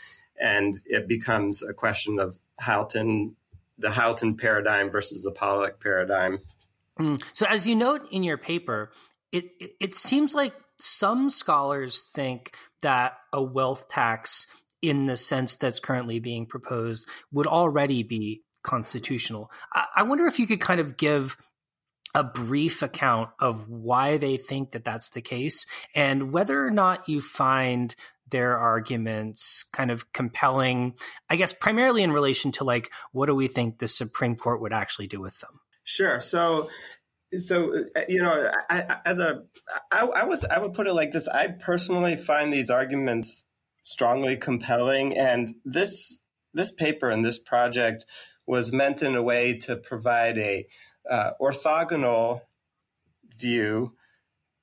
and 0.40 0.80
it 0.86 1.08
becomes 1.08 1.62
a 1.62 1.72
question 1.72 2.18
of 2.18 2.38
Hylton, 2.60 3.36
the 3.78 3.90
Hylton 3.90 4.36
paradigm 4.36 4.88
versus 4.88 5.22
the 5.22 5.30
Pollock 5.30 5.80
paradigm. 5.80 6.38
Mm. 6.98 7.22
So, 7.32 7.46
as 7.46 7.66
you 7.66 7.74
note 7.74 8.06
in 8.10 8.22
your 8.22 8.38
paper, 8.38 8.90
it, 9.32 9.50
it, 9.58 9.72
it 9.80 9.94
seems 9.94 10.34
like 10.34 10.54
some 10.78 11.30
scholars 11.30 12.08
think 12.14 12.54
that 12.82 13.18
a 13.32 13.42
wealth 13.42 13.88
tax, 13.88 14.46
in 14.82 15.06
the 15.06 15.16
sense 15.16 15.56
that's 15.56 15.80
currently 15.80 16.20
being 16.20 16.46
proposed, 16.46 17.08
would 17.32 17.46
already 17.46 18.02
be 18.02 18.42
constitutional. 18.62 19.50
I, 19.72 19.86
I 19.96 20.02
wonder 20.04 20.26
if 20.26 20.38
you 20.38 20.46
could 20.46 20.60
kind 20.60 20.80
of 20.80 20.96
give 20.96 21.36
a 22.14 22.22
brief 22.22 22.82
account 22.82 23.30
of 23.40 23.68
why 23.68 24.16
they 24.16 24.36
think 24.36 24.70
that 24.70 24.84
that's 24.84 25.10
the 25.10 25.20
case 25.20 25.66
and 25.94 26.30
whether 26.32 26.64
or 26.64 26.70
not 26.70 27.08
you 27.08 27.20
find 27.20 27.94
their 28.30 28.56
arguments 28.56 29.64
kind 29.72 29.90
of 29.90 30.12
compelling 30.12 30.94
i 31.28 31.36
guess 31.36 31.52
primarily 31.52 32.02
in 32.02 32.12
relation 32.12 32.50
to 32.50 32.64
like 32.64 32.90
what 33.12 33.26
do 33.26 33.34
we 33.34 33.48
think 33.48 33.78
the 33.78 33.88
supreme 33.88 34.34
court 34.34 34.60
would 34.60 34.72
actually 34.72 35.06
do 35.06 35.20
with 35.20 35.38
them 35.40 35.60
Sure. 35.84 36.18
So, 36.18 36.70
so 37.38 37.84
uh, 37.94 38.00
you 38.08 38.22
know, 38.22 38.50
I, 38.68 38.96
as 39.04 39.18
a, 39.18 39.44
I, 39.92 40.00
I 40.06 40.24
would 40.24 40.44
I 40.46 40.58
would 40.58 40.72
put 40.72 40.86
it 40.86 40.94
like 40.94 41.12
this. 41.12 41.28
I 41.28 41.48
personally 41.48 42.16
find 42.16 42.52
these 42.52 42.70
arguments 42.70 43.44
strongly 43.84 44.36
compelling, 44.36 45.16
and 45.16 45.56
this 45.64 46.18
this 46.54 46.72
paper 46.72 47.10
and 47.10 47.24
this 47.24 47.38
project 47.38 48.06
was 48.46 48.72
meant 48.72 49.02
in 49.02 49.14
a 49.14 49.22
way 49.22 49.58
to 49.58 49.76
provide 49.76 50.38
a 50.38 50.66
uh, 51.08 51.30
orthogonal 51.40 52.40
view 53.36 53.94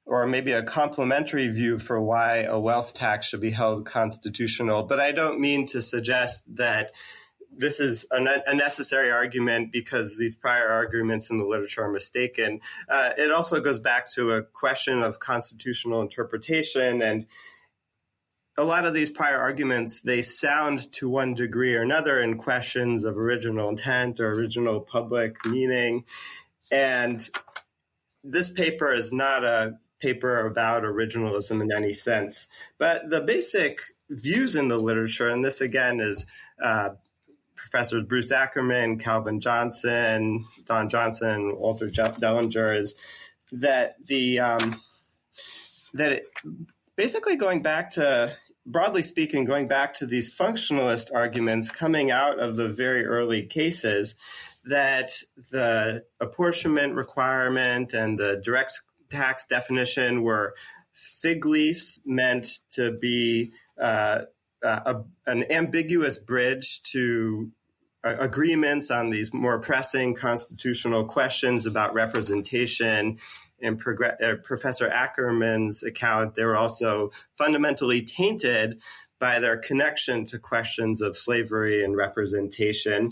or 0.06 0.26
maybe 0.26 0.52
a 0.52 0.64
complementary 0.64 1.48
view 1.48 1.80
for 1.80 2.02
why 2.02 2.40
a 2.40 2.60
wealth 2.60 2.94
tax 2.94 3.28
should 3.28 3.42
be 3.42 3.52
held 3.52 3.86
constitutional. 3.86 4.84
But 4.84 5.00
I 5.00 5.12
don't 5.12 5.40
mean 5.40 5.68
to 5.68 5.82
suggest 5.82 6.56
that 6.56 6.92
this 7.56 7.80
is 7.80 8.06
a, 8.12 8.56
necessary 8.56 9.12
argument 9.12 9.72
because 9.72 10.18
these 10.18 10.36
prior 10.36 10.70
arguments 10.70 11.30
in 11.30 11.38
the 11.38 11.46
literature 11.46 11.84
are 11.84 11.92
mistaken. 11.92 12.62
Uh, 12.88 13.12
it 13.18 13.32
also 13.32 13.60
goes 13.60 13.78
back 13.78 14.10
to 14.14 14.32
a 14.32 14.42
question 14.42 15.04
of 15.04 15.20
constitutional 15.20 16.02
interpretation 16.02 17.02
and 17.02 17.26
a 18.58 18.64
lot 18.64 18.86
of 18.86 18.94
these 18.94 19.10
prior 19.10 19.40
arguments 19.40 20.02
they 20.02 20.22
sound 20.22 20.92
to 20.92 21.10
one 21.10 21.34
degree 21.34 21.74
or 21.76 21.82
another 21.82 22.22
in 22.22 22.38
questions 22.38 23.06
of 23.06 23.18
original 23.18 23.70
intent 23.70 24.20
or 24.20 24.32
original 24.32 24.82
public 24.82 25.36
meaning 25.46 26.04
and 26.72 27.30
this 28.24 28.50
paper 28.50 28.92
is 28.94 29.12
not 29.12 29.44
a 29.44 29.78
paper 30.02 30.46
about 30.46 30.84
originalism 30.84 31.62
in 31.62 31.72
any 31.72 31.94
sense. 31.94 32.48
But 32.78 33.10
the 33.10 33.22
basic 33.22 33.80
views 34.10 34.56
in 34.56 34.68
the 34.68 34.78
literature 34.78 35.30
and 35.30 35.44
this 35.44 35.62
again 35.62 36.02
is 36.02 36.26
uh, 36.62 36.90
professors 37.56 38.04
bruce 38.04 38.30
ackerman 38.30 39.00
calvin 39.00 39.40
johnson 39.40 40.44
dawn 40.66 40.90
johnsen 40.90 41.58
walter 41.58 41.88
dellinger 41.88 42.78
is 42.78 42.94
that 43.54 43.96
the 44.06 44.38
um, 44.38 44.82
that 45.94 46.12
it, 46.12 46.26
basically 46.98 47.38
going 47.38 47.62
back 47.62 47.92
to 47.92 48.36
broadly 48.66 49.04
speaking, 49.04 49.46
going 49.46 49.68
back 49.68 49.94
to 49.96 50.06
these 50.06 50.36
functionalist 50.36 51.10
arguments 51.14 51.70
coming 51.72 52.12
out 52.12 52.40
of 52.40 52.56
the 52.56 52.70
very 52.70 53.06
early 53.06 53.44
cases, 53.44 54.16
that 54.64 55.12
the 55.52 56.04
apportionment 56.20 56.94
requirement 56.94 57.94
and 57.94 58.20
the 58.20 58.40
direct 58.44 58.82
tax 59.12 59.46
definition 59.46 60.24
were 60.24 60.56
fig 60.94 61.46
leaves 61.46 62.00
meant 62.06 62.60
to 62.72 62.92
be 62.92 63.54
uh, 63.80 64.24
a, 64.64 65.02
an 65.26 65.52
ambiguous 65.52 66.18
bridge 66.18 66.82
to 66.84 67.52
uh, 68.04 68.16
agreements 68.20 68.90
on 68.90 69.10
these 69.10 69.34
more 69.34 69.60
pressing 69.60 70.16
constitutional 70.16 71.06
questions 71.06 71.66
about 71.66 71.94
representation 71.94 73.18
in 73.62 73.78
uh, 73.80 74.36
Professor 74.44 74.90
Ackerman's 74.90 75.84
account, 75.84 76.36
they 76.36 76.44
were 76.44 76.58
also 76.58 77.12
fundamentally 77.38 78.02
tainted 78.02 78.82
by 79.20 79.40
their 79.40 79.58
connection 79.58 80.26
to 80.26 80.40
questions 80.40 81.00
of 81.00 81.18
slavery 81.18 81.84
and 81.84 81.96
representation. 81.96 83.12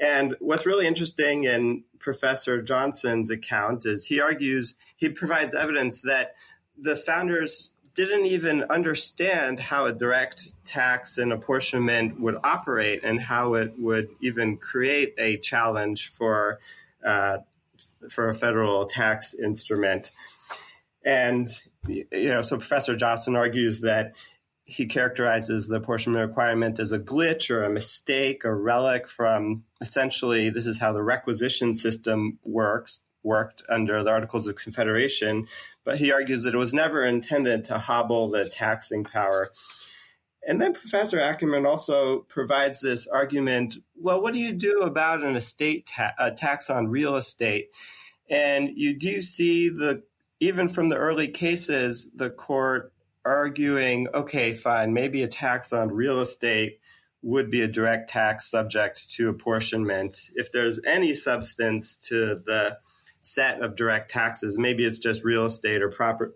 And 0.00 0.34
what's 0.40 0.64
really 0.64 0.86
interesting 0.86 1.44
in 1.44 1.84
Professor 1.98 2.62
Johnson's 2.62 3.30
account 3.30 3.84
is 3.84 4.06
he 4.06 4.20
argues, 4.20 4.74
he 4.96 5.10
provides 5.10 5.54
evidence 5.54 6.00
that 6.02 6.34
the 6.78 6.96
founders 6.96 7.70
didn't 7.94 8.24
even 8.24 8.62
understand 8.64 9.60
how 9.60 9.84
a 9.84 9.92
direct 9.92 10.54
tax 10.64 11.18
and 11.18 11.32
apportionment 11.32 12.18
would 12.18 12.36
operate 12.42 13.04
and 13.04 13.20
how 13.20 13.54
it 13.54 13.74
would 13.78 14.08
even 14.22 14.56
create 14.56 15.12
a 15.18 15.36
challenge 15.36 16.08
for 16.08 16.60
uh, 17.04 17.38
for 18.10 18.28
a 18.28 18.34
federal 18.34 18.86
tax 18.86 19.34
instrument. 19.34 20.10
And, 21.04 21.48
you 21.88 22.06
know, 22.28 22.42
so 22.42 22.58
Professor 22.58 22.94
Johnson 22.94 23.36
argues 23.36 23.80
that 23.80 24.16
he 24.70 24.86
characterizes 24.86 25.68
the 25.68 25.76
apportionment 25.76 26.28
requirement 26.28 26.78
as 26.78 26.92
a 26.92 26.98
glitch 26.98 27.50
or 27.50 27.64
a 27.64 27.70
mistake 27.70 28.44
or 28.44 28.56
relic 28.56 29.08
from 29.08 29.64
essentially 29.80 30.50
this 30.50 30.66
is 30.66 30.78
how 30.78 30.92
the 30.92 31.02
requisition 31.02 31.74
system 31.74 32.38
works 32.44 33.00
worked 33.22 33.62
under 33.68 34.02
the 34.02 34.10
Articles 34.10 34.46
of 34.46 34.56
Confederation, 34.56 35.46
but 35.84 35.98
he 35.98 36.10
argues 36.10 36.42
that 36.44 36.54
it 36.54 36.58
was 36.58 36.72
never 36.72 37.04
intended 37.04 37.64
to 37.64 37.78
hobble 37.78 38.30
the 38.30 38.48
taxing 38.48 39.04
power 39.04 39.50
and 40.46 40.60
then 40.60 40.72
Professor 40.72 41.20
Ackerman 41.20 41.66
also 41.66 42.20
provides 42.20 42.80
this 42.80 43.06
argument 43.06 43.76
well, 43.96 44.22
what 44.22 44.32
do 44.32 44.40
you 44.40 44.52
do 44.52 44.80
about 44.80 45.22
an 45.22 45.36
estate 45.36 45.86
ta- 45.86 46.14
a 46.18 46.30
tax 46.30 46.70
on 46.70 46.88
real 46.88 47.16
estate? 47.16 47.68
And 48.30 48.70
you 48.74 48.98
do 48.98 49.20
see 49.20 49.68
the, 49.68 50.02
even 50.38 50.68
from 50.68 50.88
the 50.88 50.96
early 50.96 51.28
cases, 51.28 52.08
the 52.14 52.30
court 52.30 52.92
arguing, 53.24 54.08
okay, 54.14 54.52
fine, 54.52 54.92
maybe 54.92 55.22
a 55.22 55.28
tax 55.28 55.72
on 55.72 55.92
real 55.92 56.20
estate 56.20 56.80
would 57.22 57.50
be 57.50 57.60
a 57.62 57.68
direct 57.68 58.10
tax 58.10 58.50
subject 58.50 59.10
to 59.12 59.28
apportionment. 59.28 60.30
If 60.34 60.52
there's 60.52 60.80
any 60.84 61.14
substance 61.14 61.96
to 61.96 62.36
the 62.36 62.78
set 63.20 63.60
of 63.60 63.76
direct 63.76 64.10
taxes, 64.10 64.58
maybe 64.58 64.84
it's 64.84 64.98
just 64.98 65.22
real 65.22 65.44
estate 65.44 65.82
or 65.82 65.90
proper, 65.90 66.34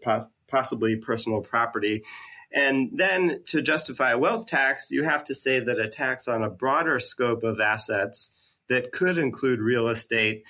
possibly 0.49 0.97
personal 0.97 1.40
property. 1.40 2.05
And 2.53 2.90
then 2.92 3.40
to 3.47 3.62
justify 3.62 4.12
a 4.12 4.18
wealth 4.18 4.47
tax, 4.47 4.90
you 4.90 5.05
have 5.05 5.25
to 5.25 5.35
say 5.35 5.59
that 5.59 5.81
a 5.81 5.88
tax 5.88 6.29
on 6.29 6.44
a 6.44 6.51
broader 6.51 7.01
scope 7.01 7.42
of 7.42 7.61
assets 7.61 8.31
that 8.68 8.92
could 8.92 9.18
include 9.18 9.61
real 9.61 9.88
estate 9.88 10.44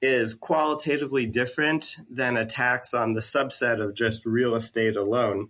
is 0.00 0.34
qualitatively 0.34 1.26
different 1.26 1.96
than 2.10 2.36
a 2.36 2.44
tax 2.44 2.94
on 2.94 3.12
the 3.12 3.20
subset 3.20 3.80
of 3.80 3.94
just 3.94 4.26
real 4.26 4.54
estate 4.54 4.96
alone, 4.96 5.48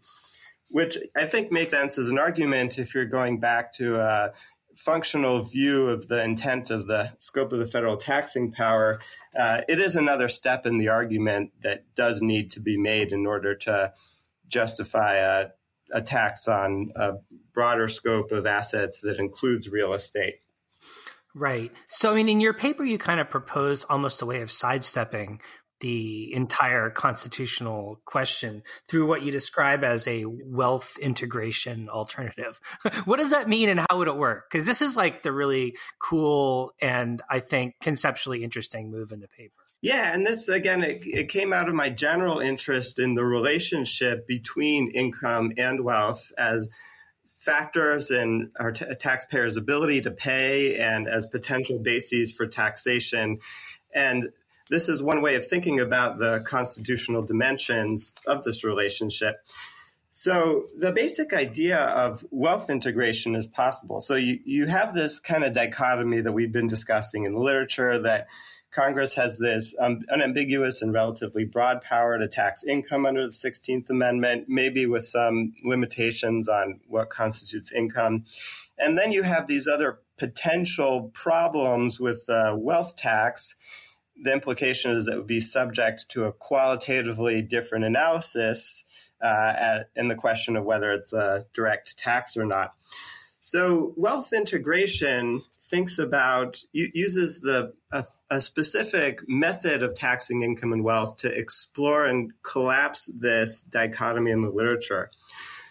which 0.72 0.98
I 1.14 1.26
think 1.26 1.52
makes 1.52 1.72
sense 1.72 1.98
as 1.98 2.08
an 2.08 2.18
argument 2.18 2.78
if 2.78 2.94
you're 2.94 3.04
going 3.04 3.38
back 3.40 3.72
to 3.74 4.00
a 4.00 4.32
functional 4.74 5.42
view 5.42 5.90
of 5.90 6.08
the 6.08 6.22
intent 6.22 6.70
of 6.70 6.86
the 6.86 7.12
scope 7.18 7.52
of 7.52 7.58
the 7.58 7.66
federal 7.66 7.96
taxing 7.96 8.50
power. 8.50 9.00
Uh, 9.38 9.60
it 9.68 9.78
is 9.78 9.96
another 9.96 10.28
step 10.28 10.64
in 10.64 10.78
the 10.78 10.88
argument 10.88 11.52
that 11.60 11.84
does 11.94 12.22
need 12.22 12.50
to 12.52 12.60
be 12.60 12.78
made 12.78 13.12
in 13.12 13.26
order 13.26 13.54
to 13.54 13.92
justify 14.48 15.16
a 15.16 15.48
a 15.92 16.00
tax 16.00 16.48
on 16.48 16.90
a 16.96 17.14
broader 17.52 17.86
scope 17.86 18.32
of 18.32 18.46
assets 18.46 19.00
that 19.00 19.18
includes 19.18 19.68
real 19.68 19.92
estate. 19.92 20.40
Right. 21.34 21.72
So, 21.88 22.12
I 22.12 22.14
mean, 22.14 22.28
in 22.28 22.40
your 22.40 22.52
paper, 22.52 22.84
you 22.84 22.98
kind 22.98 23.20
of 23.20 23.30
propose 23.30 23.84
almost 23.84 24.20
a 24.20 24.26
way 24.26 24.42
of 24.42 24.50
sidestepping 24.50 25.40
the 25.82 26.32
entire 26.32 26.90
constitutional 26.90 28.00
question 28.04 28.62
through 28.88 29.04
what 29.06 29.22
you 29.22 29.32
describe 29.32 29.82
as 29.82 30.06
a 30.06 30.24
wealth 30.24 30.96
integration 31.02 31.88
alternative. 31.88 32.60
what 33.04 33.18
does 33.18 33.30
that 33.30 33.48
mean 33.48 33.68
and 33.68 33.80
how 33.80 33.98
would 33.98 34.06
it 34.06 34.16
work? 34.16 34.48
Because 34.48 34.64
this 34.64 34.80
is 34.80 34.96
like 34.96 35.24
the 35.24 35.32
really 35.32 35.76
cool 35.98 36.72
and 36.80 37.20
I 37.28 37.40
think 37.40 37.74
conceptually 37.80 38.44
interesting 38.44 38.92
move 38.92 39.10
in 39.10 39.18
the 39.18 39.28
paper. 39.28 39.54
Yeah, 39.82 40.14
and 40.14 40.24
this 40.24 40.48
again, 40.48 40.84
it, 40.84 41.02
it, 41.04 41.28
came 41.28 41.52
out 41.52 41.68
of 41.68 41.74
my 41.74 41.90
general 41.90 42.38
interest 42.38 43.00
in 43.00 43.16
the 43.16 43.24
relationship 43.24 44.28
between 44.28 44.88
income 44.92 45.50
and 45.58 45.82
wealth 45.82 46.30
as 46.38 46.68
factors 47.34 48.12
in 48.12 48.52
our 48.60 48.70
taxpayers' 48.70 49.56
ability 49.56 50.02
to 50.02 50.12
pay 50.12 50.78
and 50.78 51.08
as 51.08 51.26
potential 51.26 51.80
bases 51.80 52.30
for 52.30 52.46
taxation. 52.46 53.38
And 53.92 54.28
this 54.72 54.88
is 54.88 55.02
one 55.02 55.20
way 55.20 55.34
of 55.34 55.46
thinking 55.46 55.78
about 55.78 56.18
the 56.18 56.40
constitutional 56.46 57.20
dimensions 57.20 58.14
of 58.26 58.42
this 58.42 58.64
relationship. 58.64 59.36
So 60.12 60.68
the 60.78 60.92
basic 60.92 61.34
idea 61.34 61.78
of 61.78 62.24
wealth 62.30 62.70
integration 62.70 63.34
is 63.34 63.46
possible. 63.46 64.00
So 64.00 64.14
you, 64.14 64.38
you 64.46 64.66
have 64.68 64.94
this 64.94 65.20
kind 65.20 65.44
of 65.44 65.52
dichotomy 65.52 66.22
that 66.22 66.32
we've 66.32 66.52
been 66.52 66.68
discussing 66.68 67.24
in 67.24 67.34
the 67.34 67.38
literature 67.38 67.98
that 67.98 68.28
Congress 68.70 69.14
has 69.14 69.36
this 69.36 69.74
um, 69.78 70.00
unambiguous 70.08 70.80
and 70.80 70.94
relatively 70.94 71.44
broad 71.44 71.82
power 71.82 72.18
to 72.18 72.26
tax 72.26 72.64
income 72.64 73.04
under 73.04 73.26
the 73.26 73.32
16th 73.32 73.90
Amendment, 73.90 74.46
maybe 74.48 74.86
with 74.86 75.06
some 75.06 75.52
limitations 75.62 76.48
on 76.48 76.80
what 76.88 77.10
constitutes 77.10 77.70
income. 77.70 78.24
And 78.78 78.96
then 78.96 79.12
you 79.12 79.22
have 79.22 79.48
these 79.48 79.66
other 79.66 79.98
potential 80.16 81.10
problems 81.12 82.00
with 82.00 82.24
uh, 82.30 82.54
wealth 82.56 82.96
tax. 82.96 83.54
The 84.22 84.32
implication 84.32 84.92
is 84.92 85.06
that 85.06 85.14
it 85.14 85.18
would 85.18 85.26
be 85.26 85.40
subject 85.40 86.08
to 86.10 86.24
a 86.24 86.32
qualitatively 86.32 87.42
different 87.42 87.84
analysis 87.84 88.84
uh, 89.20 89.54
at, 89.56 89.90
in 89.94 90.08
the 90.08 90.14
question 90.14 90.56
of 90.56 90.64
whether 90.64 90.90
it's 90.92 91.12
a 91.12 91.46
direct 91.54 91.98
tax 91.98 92.36
or 92.36 92.46
not. 92.46 92.74
So, 93.44 93.92
wealth 93.96 94.32
integration 94.32 95.42
thinks 95.72 95.98
about 95.98 96.62
uses 96.72 97.40
the 97.40 97.72
a, 97.90 98.04
a, 98.30 98.42
specific 98.42 99.20
method 99.26 99.82
of 99.82 99.94
taxing 99.94 100.42
income 100.42 100.72
and 100.72 100.84
wealth 100.84 101.16
to 101.16 101.28
explore 101.34 102.04
and 102.04 102.32
collapse 102.42 103.10
this 103.18 103.62
dichotomy 103.62 104.30
in 104.30 104.42
the 104.42 104.50
literature. 104.50 105.10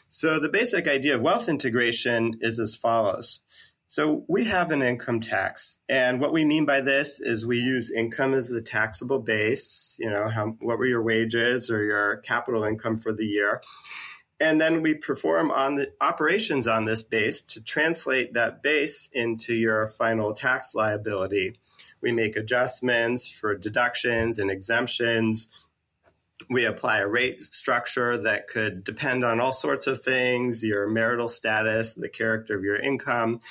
So 0.10 0.40
the 0.40 0.50
basic 0.50 0.88
idea 0.88 1.16
of 1.16 1.22
wealth 1.22 1.48
integration 1.48 2.40
is 2.42 2.60
as 2.60 2.76
follows. 2.76 3.42
So 3.92 4.24
we 4.30 4.46
have 4.46 4.72
an 4.72 4.82
income 4.82 5.20
tax, 5.20 5.78
and 5.90 6.22
what 6.22 6.32
we 6.32 6.46
mean 6.46 6.64
by 6.66 6.80
this 6.80 7.20
is 7.20 7.46
we 7.46 7.60
use 7.60 7.92
income 7.92 8.34
as 8.34 8.48
the 8.48 8.62
taxable 8.62 9.20
base. 9.20 9.98
You 10.00 10.10
know, 10.10 10.30
how, 10.30 10.56
what 10.62 10.78
were 10.78 10.86
your 10.86 11.04
wages 11.04 11.70
or 11.70 11.84
your 11.84 12.16
capital 12.20 12.64
income 12.64 12.96
for 12.96 13.12
the 13.12 13.26
year? 13.26 13.62
And 14.40 14.62
then 14.62 14.82
we 14.82 14.94
perform 14.94 15.52
on 15.52 15.76
the 15.76 15.92
operations 16.00 16.68
on 16.68 16.86
this 16.86 17.04
base 17.04 17.42
to 17.42 17.62
translate 17.62 18.34
that 18.34 18.64
base 18.64 19.10
into 19.12 19.54
your 19.54 19.88
final 19.88 20.34
tax 20.34 20.74
liability. 20.74 21.60
We 22.00 22.14
make 22.14 22.38
adjustments 22.38 23.30
for 23.30 23.58
deductions 23.58 24.40
and 24.40 24.50
exemptions. 24.50 25.50
We 26.50 26.64
apply 26.64 27.00
a 27.00 27.10
rate 27.10 27.44
structure 27.54 28.18
that 28.20 28.48
could 28.48 28.86
depend 28.86 29.26
on 29.26 29.42
all 29.42 29.52
sorts 29.52 29.86
of 29.86 30.02
things 30.02 30.64
your 30.64 30.88
marital 30.88 31.28
status, 31.28 31.94
the 31.94 32.08
character 32.08 32.56
of 32.56 32.64
your 32.64 32.78
income. 32.78 33.42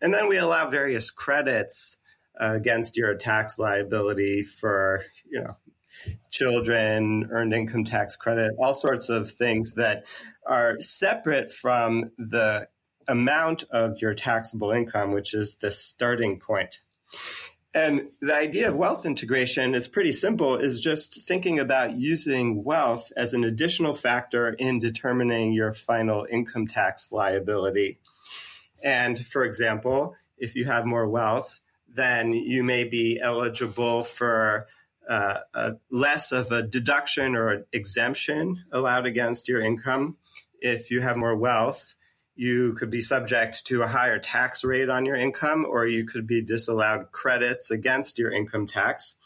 And 0.00 0.12
then 0.12 0.28
we 0.28 0.36
allow 0.36 0.68
various 0.68 1.10
credits 1.10 1.98
uh, 2.38 2.52
against 2.54 2.96
your 2.96 3.14
tax 3.14 3.58
liability 3.58 4.42
for, 4.42 5.04
you 5.30 5.42
know, 5.42 5.56
children, 6.30 7.28
earned 7.30 7.54
income 7.54 7.84
tax 7.84 8.16
credit, 8.16 8.52
all 8.58 8.74
sorts 8.74 9.08
of 9.08 9.30
things 9.30 9.74
that 9.74 10.04
are 10.46 10.78
separate 10.80 11.50
from 11.50 12.10
the 12.18 12.68
amount 13.08 13.64
of 13.70 14.00
your 14.02 14.14
taxable 14.14 14.70
income, 14.70 15.12
which 15.12 15.32
is 15.32 15.56
the 15.56 15.70
starting 15.70 16.38
point. 16.38 16.80
And 17.72 18.08
the 18.22 18.34
idea 18.34 18.70
of 18.70 18.76
wealth 18.76 19.04
integration 19.04 19.74
is 19.74 19.86
pretty 19.86 20.12
simple, 20.12 20.56
is 20.56 20.80
just 20.80 21.26
thinking 21.26 21.58
about 21.58 21.92
using 21.96 22.64
wealth 22.64 23.12
as 23.16 23.34
an 23.34 23.44
additional 23.44 23.94
factor 23.94 24.48
in 24.48 24.78
determining 24.78 25.52
your 25.52 25.74
final 25.74 26.26
income 26.30 26.66
tax 26.66 27.12
liability. 27.12 27.98
And 28.82 29.18
for 29.18 29.44
example, 29.44 30.14
if 30.38 30.54
you 30.54 30.66
have 30.66 30.84
more 30.84 31.08
wealth, 31.08 31.60
then 31.88 32.32
you 32.32 32.62
may 32.62 32.84
be 32.84 33.18
eligible 33.20 34.04
for 34.04 34.66
uh, 35.08 35.40
less 35.90 36.32
of 36.32 36.50
a 36.52 36.62
deduction 36.62 37.36
or 37.36 37.66
exemption 37.72 38.64
allowed 38.72 39.06
against 39.06 39.48
your 39.48 39.60
income. 39.60 40.16
If 40.60 40.90
you 40.90 41.00
have 41.00 41.16
more 41.16 41.36
wealth, 41.36 41.94
you 42.34 42.74
could 42.74 42.90
be 42.90 43.00
subject 43.00 43.64
to 43.66 43.82
a 43.82 43.86
higher 43.86 44.18
tax 44.18 44.62
rate 44.62 44.90
on 44.90 45.06
your 45.06 45.16
income, 45.16 45.64
or 45.66 45.86
you 45.86 46.04
could 46.04 46.26
be 46.26 46.42
disallowed 46.42 47.10
credits 47.12 47.70
against 47.70 48.18
your 48.18 48.30
income 48.30 48.66
tax. 48.66 49.16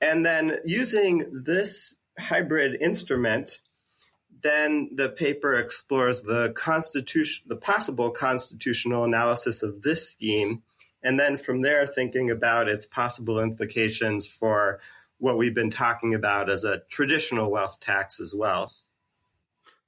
And 0.00 0.24
then 0.24 0.58
using 0.64 1.42
this 1.44 1.96
hybrid 2.18 2.80
instrument, 2.80 3.58
then 4.42 4.90
the 4.94 5.08
paper 5.08 5.54
explores 5.54 6.22
the 6.22 6.52
constitution, 6.52 7.44
the 7.48 7.56
possible 7.56 8.10
constitutional 8.10 9.04
analysis 9.04 9.62
of 9.62 9.82
this 9.82 10.08
scheme 10.08 10.62
and 11.02 11.18
then 11.18 11.36
from 11.36 11.62
there 11.62 11.86
thinking 11.86 12.30
about 12.30 12.68
its 12.68 12.86
possible 12.86 13.40
implications 13.40 14.26
for 14.26 14.80
what 15.18 15.36
we've 15.36 15.54
been 15.54 15.70
talking 15.70 16.14
about 16.14 16.50
as 16.50 16.64
a 16.64 16.82
traditional 16.88 17.50
wealth 17.50 17.80
tax 17.80 18.20
as 18.20 18.34
well. 18.34 18.72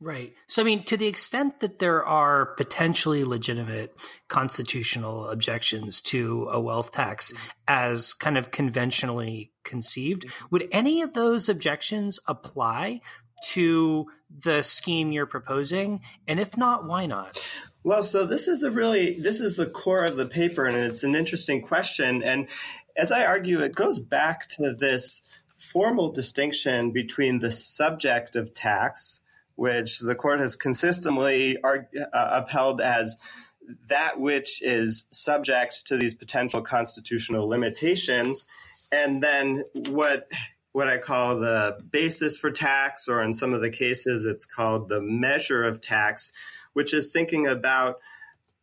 Right. 0.01 0.35
So, 0.49 0.61
I 0.61 0.65
mean, 0.65 0.83
to 0.85 0.97
the 0.97 1.07
extent 1.07 1.61
that 1.61 1.79
there 1.79 2.05
are 2.05 2.47
potentially 2.57 3.25
legitimate 3.25 3.97
constitutional 4.29 5.29
objections 5.29 6.03
to 6.03 6.49
a 6.51 6.61
wealth 6.61 6.93
tax 6.93 7.33
as 7.67 8.13
kind 8.13 8.37
of 8.37 8.51
conventionally 8.51 9.53
conceived, 9.63 10.27
would 10.51 10.69
any 10.71 11.01
of 11.01 11.15
those 11.15 11.49
objections 11.49 12.19
apply 12.27 13.01
to 13.49 14.07
the 14.31 14.63
scheme 14.63 15.13
you're 15.13 15.27
proposing? 15.27 16.01
And 16.27 16.41
if 16.41 16.57
not, 16.57 16.87
why 16.87 17.07
not? 17.07 17.41
Well, 17.83 18.03
so 18.03 18.25
this 18.25 18.49
is 18.49 18.63
a 18.63 18.71
really 18.71 19.21
this 19.21 19.41
is 19.41 19.57
the 19.57 19.67
core 19.67 20.05
of 20.05 20.17
the 20.17 20.27
paper, 20.27 20.65
and 20.65 20.77
it's 20.77 21.05
an 21.05 21.15
interesting 21.15 21.61
question. 21.61 22.23
And 22.23 22.49
as 22.97 23.13
I 23.13 23.27
argue, 23.27 23.61
it 23.61 23.75
goes 23.75 23.99
back 23.99 24.49
to 24.51 24.73
this 24.73 25.23
formal 25.55 26.11
distinction 26.11 26.93
between 26.93 27.41
the 27.41 27.51
subject 27.51 28.37
of 28.37 28.55
tax, 28.55 29.21
which 29.55 29.99
the 29.99 30.15
court 30.15 30.41
has 30.41 30.57
consistently 30.57 31.59
uh, 31.63 31.79
upheld 32.13 32.81
as 32.81 33.17
that 33.89 34.19
which 34.19 34.63
is 34.63 35.07
subject 35.11 35.87
to 35.87 35.97
these 35.97 36.15
potential 36.15 36.63
constitutional 36.63 37.49
limitations, 37.49 38.47
and 38.91 39.23
then 39.23 39.65
what 39.75 40.31
what 40.75 40.89
I 40.89 40.99
call 40.99 41.39
the 41.39 41.79
basis 41.93 42.37
for 42.37 42.51
tax, 42.51 43.07
or 43.07 43.23
in 43.23 43.33
some 43.33 43.55
of 43.55 43.61
the 43.61 43.71
cases, 43.71 44.27
it's 44.27 44.45
called 44.45 44.89
the 44.89 45.01
measure 45.01 45.63
of 45.63 45.81
tax, 45.81 46.33
which 46.73 46.93
is 46.93 47.13
thinking 47.13 47.47
about 47.47 48.01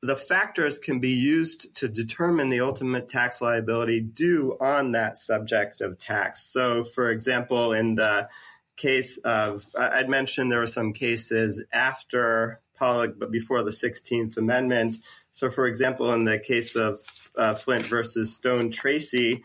the 0.01 0.17
factors 0.17 0.77
can 0.77 0.99
be 0.99 1.11
used 1.11 1.73
to 1.75 1.87
determine 1.87 2.49
the 2.49 2.59
ultimate 2.59 3.07
tax 3.07 3.41
liability 3.41 4.01
due 4.01 4.57
on 4.59 4.91
that 4.91 5.17
subject 5.17 5.79
of 5.79 5.97
tax. 5.99 6.43
So, 6.43 6.83
for 6.83 7.09
example, 7.09 7.71
in 7.71 7.95
the 7.95 8.27
case 8.75 9.17
of, 9.19 9.63
I'd 9.79 10.09
mentioned 10.09 10.51
there 10.51 10.59
were 10.59 10.67
some 10.67 10.91
cases 10.91 11.63
after 11.71 12.59
Pollock, 12.75 13.19
but 13.19 13.31
before 13.31 13.63
the 13.63 13.71
16th 13.71 14.35
Amendment. 14.35 14.97
So, 15.31 15.49
for 15.49 15.65
example, 15.65 16.11
in 16.11 16.25
the 16.25 16.39
case 16.39 16.75
of 16.75 16.99
uh, 17.37 17.53
Flint 17.53 17.85
versus 17.85 18.35
Stone 18.35 18.71
Tracy, 18.71 19.43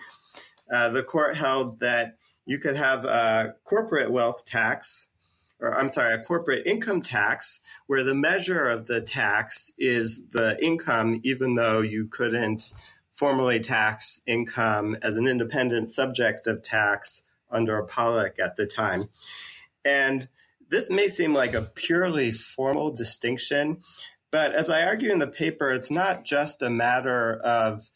uh, 0.69 0.89
the 0.89 1.05
court 1.05 1.37
held 1.37 1.79
that 1.79 2.17
you 2.47 2.59
could 2.59 2.77
have 2.77 3.05
a 3.05 3.55
corporate 3.65 4.11
wealth 4.11 4.47
tax 4.47 5.09
or 5.61 5.75
I'm 5.75 5.93
sorry, 5.93 6.15
a 6.15 6.23
corporate 6.23 6.67
income 6.67 7.03
tax, 7.03 7.61
where 7.87 8.03
the 8.03 8.15
measure 8.15 8.69
of 8.69 8.87
the 8.87 9.01
tax 9.01 9.71
is 9.79 10.29
the 10.31 10.63
income, 10.63 11.21
even 11.25 11.55
though 11.55 11.81
you 11.81 12.07
couldn't 12.07 12.75
formally 13.13 13.61
tax 13.61 14.21
income 14.27 14.97
as 15.03 15.17
an 15.17 15.27
independent 15.27 15.91
subject 15.91 16.47
of 16.47 16.63
tax 16.63 17.23
under 17.51 17.79
a 17.79 17.87
Pollock 17.87 18.39
at 18.39 18.57
the 18.57 18.67
time. 18.67 19.09
And 19.85 20.29
this 20.69 20.91
may 20.91 21.09
seem 21.09 21.33
like 21.33 21.55
a 21.55 21.63
purely 21.63 22.33
formal 22.33 22.91
distinction, 22.91 23.83
but 24.31 24.53
as 24.53 24.69
I 24.69 24.85
argue 24.85 25.13
in 25.13 25.21
the 25.21 25.27
paper, 25.27 25.71
it's 25.71 25.91
not 25.91 26.25
just 26.25 26.61
a 26.61 26.71
matter 26.71 27.35
of 27.35 27.89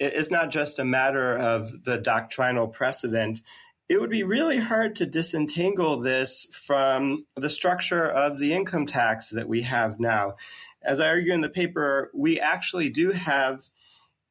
it's 0.00 0.30
not 0.30 0.50
just 0.50 0.80
a 0.80 0.84
matter 0.84 1.38
of 1.38 1.84
the 1.84 1.98
doctrinal 1.98 2.66
precedent 2.66 3.40
it 3.88 4.00
would 4.00 4.10
be 4.10 4.22
really 4.22 4.58
hard 4.58 4.96
to 4.96 5.06
disentangle 5.06 5.98
this 5.98 6.46
from 6.50 7.26
the 7.36 7.50
structure 7.50 8.06
of 8.06 8.38
the 8.38 8.52
income 8.52 8.86
tax 8.86 9.28
that 9.30 9.48
we 9.48 9.62
have 9.62 10.00
now. 10.00 10.34
As 10.82 11.00
I 11.00 11.08
argue 11.08 11.32
in 11.32 11.42
the 11.42 11.50
paper, 11.50 12.10
we 12.14 12.40
actually 12.40 12.90
do 12.90 13.10
have 13.10 13.62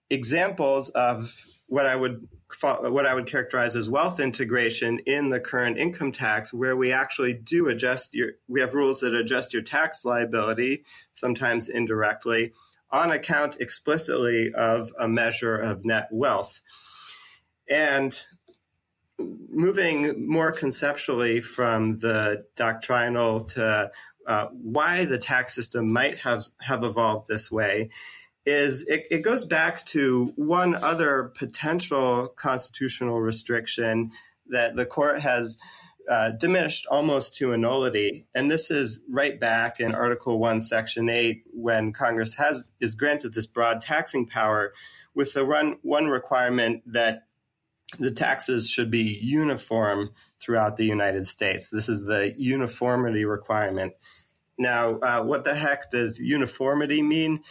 examples 0.10 0.90
of 0.90 1.34
what 1.68 1.86
I 1.86 1.96
would 1.96 2.28
what 2.62 3.08
I 3.08 3.16
would 3.16 3.26
characterize 3.26 3.76
as 3.76 3.90
wealth 3.90 4.20
integration 4.20 5.00
in 5.08 5.30
the 5.30 5.40
current 5.40 5.80
income 5.80 6.12
tax, 6.12 6.54
where 6.54 6.78
we 6.78 6.92
actually 6.92 7.34
do 7.34 7.68
adjust 7.68 8.14
your 8.14 8.34
we 8.48 8.62
have 8.62 8.76
rules 8.76 9.00
that 9.00 9.16
adjust 9.16 9.54
your 9.54 9.64
tax 9.64 10.06
liability, 10.06 10.86
sometimes 11.16 11.68
indirectly, 11.68 12.54
on 12.92 13.12
account 13.12 13.58
explicitly 13.60 14.54
of 14.54 14.92
a 15.00 15.08
measure 15.08 15.58
of 15.58 15.84
net 15.84 16.10
wealth. 16.12 16.62
And 17.68 18.16
moving 19.20 20.28
more 20.28 20.52
conceptually 20.52 21.42
from 21.42 21.98
the 21.98 22.46
doctrinal 22.56 23.42
to 23.42 23.92
uh, 24.26 24.48
why 24.52 25.06
the 25.06 25.18
tax 25.18 25.54
system 25.54 25.92
might 25.92 26.20
have, 26.20 26.44
have 26.62 26.84
evolved 26.84 27.28
this 27.28 27.52
way 27.52 27.90
is 28.46 28.86
it, 28.88 29.08
it 29.10 29.22
goes 29.22 29.46
back 29.46 29.86
to 29.86 30.34
one 30.36 30.76
other 30.76 31.32
potential 31.36 32.28
constitutional 32.28 33.22
restriction 33.22 34.12
that 34.48 34.76
the 34.76 34.86
court 34.86 35.22
has 35.22 35.58
uh, 36.10 36.32
diminished 36.32 36.86
almost 36.88 37.36
to 37.36 37.54
a 37.54 37.58
nullity. 37.58 38.28
And 38.36 38.52
this 38.52 38.70
is 38.70 39.02
right 39.10 39.40
back 39.40 39.80
in 39.80 39.96
Article 39.96 40.38
1, 40.38 40.60
Section 40.60 41.08
8, 41.08 41.44
when 41.54 41.94
Congress 41.94 42.34
has 42.36 42.66
is 42.82 42.96
granted 42.96 43.34
this 43.34 43.48
broad 43.48 43.82
taxing 43.82 44.28
power 44.28 44.74
with 45.16 45.34
the 45.34 45.46
one, 45.46 45.78
one 45.82 46.08
requirement 46.08 46.84
that 46.88 47.28
the 48.00 48.12
taxes 48.12 48.70
should 48.70 48.90
be 48.90 49.20
uniform 49.22 50.12
throughout 50.40 50.78
the 50.78 50.86
United 50.86 51.28
States. 51.28 51.70
This 51.70 51.88
is 51.88 52.04
the 52.06 52.34
uniformity 52.38 53.26
requirement. 53.26 53.94
Now, 54.58 54.98
uh, 54.98 55.24
what 55.24 55.44
the 55.44 55.56
heck 55.56 55.92
does 55.92 56.20
uniformity 56.20 57.02
mean? 57.02 57.42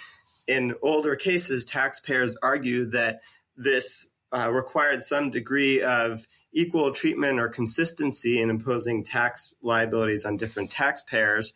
In 0.47 0.75
older 0.83 1.17
cases, 1.17 1.65
taxpayers 1.65 2.37
argue 2.43 2.87
that 2.87 3.21
this 3.57 4.07
uh, 4.33 4.51
required 4.51 5.03
some 5.03 5.31
degree 5.31 5.83
of 5.83 6.27
equal 6.53 6.93
treatment 6.93 7.39
or 7.39 7.49
consistency 7.49 8.41
in 8.41 8.51
imposing 8.51 9.05
tax 9.05 9.55
liabilities 9.63 10.25
on 10.25 10.37
different 10.37 10.71
taxpayers 10.71 11.53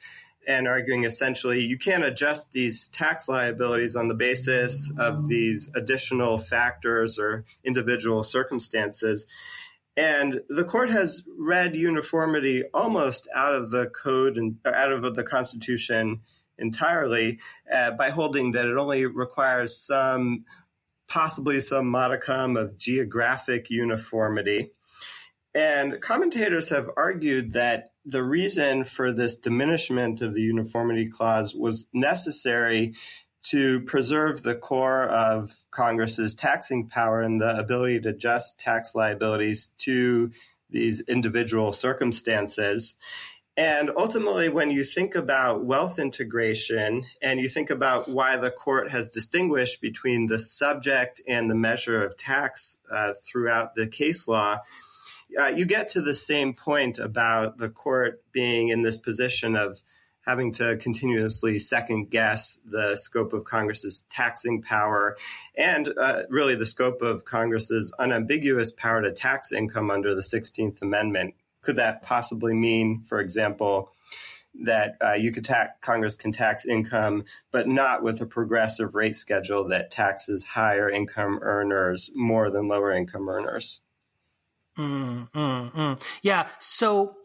and 0.47 0.69
arguing 0.69 1.05
essentially 1.05 1.61
you 1.61 1.77
can't 1.77 2.05
adjust 2.05 2.53
these 2.53 2.89
tax 2.89 3.29
liabilities 3.29 3.97
on 3.97 4.09
the 4.09 4.15
basis 4.15 4.93
of 4.99 5.29
these 5.29 5.71
additional 5.75 6.39
factors 6.39 7.19
or 7.19 7.45
individual 7.65 8.23
circumstances. 8.23 9.27
And 9.97 10.43
the 10.49 10.65
court 10.65 10.91
has 10.91 11.25
read 11.39 11.75
uniformity 11.75 12.65
almost 12.75 13.29
out 13.35 13.55
of 13.55 13.71
the 13.71 13.87
code 13.87 14.37
and 14.37 14.57
out 14.67 14.93
of 14.93 15.15
the 15.15 15.25
Constitution 15.25 16.21
entirely 16.59 17.41
uh, 17.73 17.93
by 17.93 18.11
holding 18.11 18.53
that 18.53 18.67
it 18.67 18.77
only 18.77 19.07
requires 19.07 19.77
some, 19.77 20.45
possibly 21.09 21.61
some 21.61 21.87
modicum 21.87 22.57
of 22.57 22.77
geographic 22.77 23.71
uniformity. 23.71 24.71
And 25.55 26.01
commentators 26.03 26.69
have 26.69 26.91
argued 26.97 27.53
that 27.53 27.89
the 28.07 28.23
reason 28.23 28.85
for 28.85 29.13
this 29.13 29.37
diminishment 29.37 30.23
of 30.23 30.33
the 30.33 30.41
uniformity 30.41 31.09
clause 31.09 31.55
was 31.55 31.87
necessary 31.93 32.95
to 33.43 33.81
preserve 33.83 34.43
the 34.43 34.55
core 34.55 35.05
of 35.05 35.65
Congress's 35.71 36.35
taxing 36.35 36.89
power 36.89 37.21
and 37.21 37.41
the 37.41 37.59
ability 37.59 38.01
to 38.01 38.11
adjust 38.11 38.59
tax 38.59 38.95
liabilities 38.95 39.71
to 39.79 40.31
these 40.71 41.01
individual 41.03 41.73
circumstances. 41.73 42.95
And 43.57 43.91
ultimately, 43.97 44.49
when 44.51 44.71
you 44.71 44.85
think 44.85 45.15
about 45.15 45.65
wealth 45.65 45.99
integration 45.99 47.07
and 47.23 47.41
you 47.41 47.49
think 47.49 47.71
about 47.71 48.09
why 48.09 48.37
the 48.37 48.51
court 48.51 48.91
has 48.91 49.09
distinguished 49.09 49.81
between 49.81 50.27
the 50.27 50.39
subject 50.39 51.21
and 51.27 51.49
the 51.49 51.55
measure 51.55 52.05
of 52.05 52.17
tax 52.17 52.79
uh, 52.91 53.15
throughout 53.25 53.75
the 53.75 53.87
case 53.87 54.29
law, 54.29 54.59
uh, 55.39 55.49
you 55.49 55.65
get 55.65 55.89
to 55.91 56.01
the 56.01 56.15
same 56.15 56.55
point 56.55 56.99
about 56.99 57.59
the 57.59 57.69
court 57.69 58.23
being 58.33 58.69
in 58.69 58.83
this 58.83 58.99
position 58.99 59.57
of 59.57 59.81
having 60.27 60.53
to 60.53 60.77
continuously 60.79 61.59
second 61.59 62.11
guess 62.11 62.59
the 62.65 62.97
scope 62.97 63.33
of 63.33 63.45
Congress's 63.45 64.05
taxing 64.11 64.61
power 64.61 65.17
and 65.57 65.93
uh, 65.97 66.23
really 66.31 66.57
the 66.57 66.67
scope 66.67 67.01
of 67.01 67.25
Congress's 67.25 67.93
unambiguous 67.99 68.73
power 68.73 69.01
to 69.01 69.13
tax 69.13 69.53
income 69.53 69.91
under 69.91 70.15
the 70.15 70.21
16th 70.21 70.83
Amendment. 70.83 71.35
Could 71.63 71.77
that 71.77 72.03
possibly 72.03 72.55
mean, 72.55 73.03
for 73.05 73.21
example, 73.21 73.93
that 74.63 74.97
uh, 75.05 75.13
you 75.13 75.31
could 75.31 75.45
tax 75.45 75.73
Congress 75.81 76.17
can 76.17 76.33
tax 76.33 76.65
income, 76.65 77.25
but 77.51 77.69
not 77.69 78.03
with 78.03 78.21
a 78.21 78.27
progressive 78.27 78.95
rate 78.95 79.15
schedule 79.15 79.69
that 79.69 79.91
taxes 79.91 80.45
higher 80.45 80.89
income 80.89 81.39
earners 81.43 82.11
more 82.15 82.51
than 82.51 82.69
lower 82.69 82.93
income 82.93 83.29
earners? 83.29 83.81
Mm, 84.79 85.31
mm, 85.31 85.73
mm. 85.73 86.03
Yeah. 86.23 86.49
So 86.59 87.17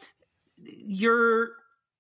your 0.57 1.49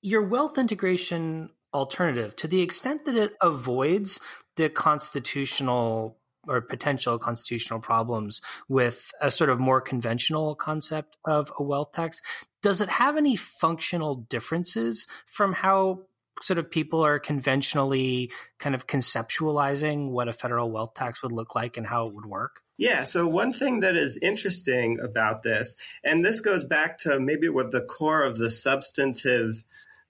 your 0.01 0.21
wealth 0.23 0.57
integration 0.57 1.49
alternative, 1.73 2.35
to 2.37 2.47
the 2.47 2.61
extent 2.61 3.05
that 3.05 3.15
it 3.15 3.33
avoids 3.41 4.19
the 4.55 4.69
constitutional 4.69 6.17
or 6.47 6.59
potential 6.61 7.19
constitutional 7.19 7.79
problems 7.79 8.41
with 8.67 9.11
a 9.21 9.29
sort 9.29 9.49
of 9.49 9.59
more 9.59 9.79
conventional 9.79 10.55
concept 10.55 11.17
of 11.25 11.51
a 11.59 11.63
wealth 11.63 11.91
tax, 11.93 12.21
does 12.63 12.81
it 12.81 12.89
have 12.89 13.15
any 13.15 13.35
functional 13.35 14.15
differences 14.15 15.05
from 15.27 15.53
how 15.53 16.01
sort 16.41 16.57
of 16.57 16.71
people 16.71 17.05
are 17.05 17.19
conventionally 17.19 18.31
kind 18.57 18.73
of 18.73 18.87
conceptualizing 18.87 20.09
what 20.09 20.27
a 20.27 20.33
federal 20.33 20.71
wealth 20.71 20.95
tax 20.95 21.21
would 21.21 21.31
look 21.31 21.53
like 21.53 21.77
and 21.77 21.85
how 21.85 22.07
it 22.07 22.15
would 22.15 22.25
work? 22.25 22.61
Yeah, 22.81 23.03
so 23.03 23.27
one 23.27 23.53
thing 23.53 23.81
that 23.81 23.95
is 23.95 24.17
interesting 24.17 24.99
about 24.99 25.43
this, 25.43 25.75
and 26.03 26.25
this 26.25 26.41
goes 26.41 26.63
back 26.63 26.97
to 27.01 27.19
maybe 27.19 27.47
what 27.47 27.71
the 27.71 27.81
core 27.81 28.23
of 28.23 28.39
the 28.39 28.49
substantive 28.49 29.63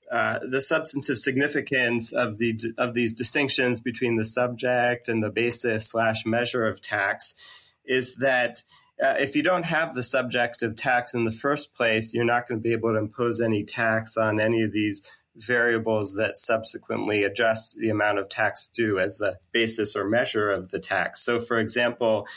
uh, 0.09 0.39
the 0.39 0.61
substantive 0.61 1.17
significance 1.17 2.13
of 2.13 2.37
the 2.37 2.57
of 2.77 2.93
these 2.93 3.13
distinctions 3.13 3.81
between 3.81 4.15
the 4.15 4.23
subject 4.23 5.09
and 5.09 5.21
the 5.21 5.29
basis 5.29 5.89
slash 5.89 6.25
measure 6.25 6.65
of 6.65 6.81
tax 6.81 7.35
is 7.83 8.15
that 8.15 8.63
uh, 9.03 9.15
if 9.19 9.35
you 9.35 9.43
don't 9.43 9.65
have 9.65 9.93
the 9.93 10.01
subject 10.01 10.63
of 10.63 10.77
tax 10.77 11.13
in 11.13 11.25
the 11.25 11.31
first 11.33 11.73
place, 11.73 12.13
you're 12.13 12.23
not 12.23 12.47
going 12.47 12.61
to 12.61 12.63
be 12.63 12.71
able 12.71 12.93
to 12.93 12.99
impose 12.99 13.41
any 13.41 13.65
tax 13.65 14.15
on 14.15 14.39
any 14.39 14.61
of 14.61 14.71
these 14.71 15.01
variables 15.35 16.15
that 16.15 16.37
subsequently 16.37 17.25
adjust 17.25 17.75
the 17.75 17.89
amount 17.89 18.17
of 18.17 18.29
tax 18.29 18.67
due 18.67 18.97
as 18.97 19.17
the 19.17 19.37
basis 19.51 19.93
or 19.93 20.05
measure 20.05 20.49
of 20.49 20.71
the 20.71 20.79
tax. 20.79 21.21
So, 21.21 21.41
for 21.41 21.59
example, 21.59 22.27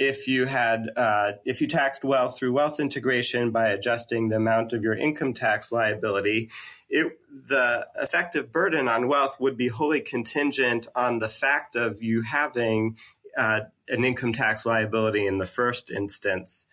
if 0.00 0.26
you 0.26 0.46
had 0.46 0.90
uh, 0.96 1.32
if 1.44 1.60
you 1.60 1.66
taxed 1.66 2.02
wealth 2.02 2.38
through 2.38 2.54
wealth 2.54 2.80
integration 2.80 3.50
by 3.50 3.68
adjusting 3.68 4.30
the 4.30 4.36
amount 4.36 4.72
of 4.72 4.82
your 4.82 4.94
income 4.94 5.34
tax 5.34 5.70
liability, 5.70 6.50
it, 6.88 7.18
the 7.30 7.86
effective 8.00 8.50
burden 8.50 8.88
on 8.88 9.08
wealth 9.08 9.36
would 9.38 9.58
be 9.58 9.68
wholly 9.68 10.00
contingent 10.00 10.88
on 10.96 11.18
the 11.18 11.28
fact 11.28 11.76
of 11.76 12.02
you 12.02 12.22
having 12.22 12.96
uh, 13.36 13.60
an 13.88 14.04
income 14.04 14.32
tax 14.32 14.64
liability 14.64 15.26
in 15.26 15.36
the 15.36 15.46
first 15.46 15.90
instance, 15.90 16.66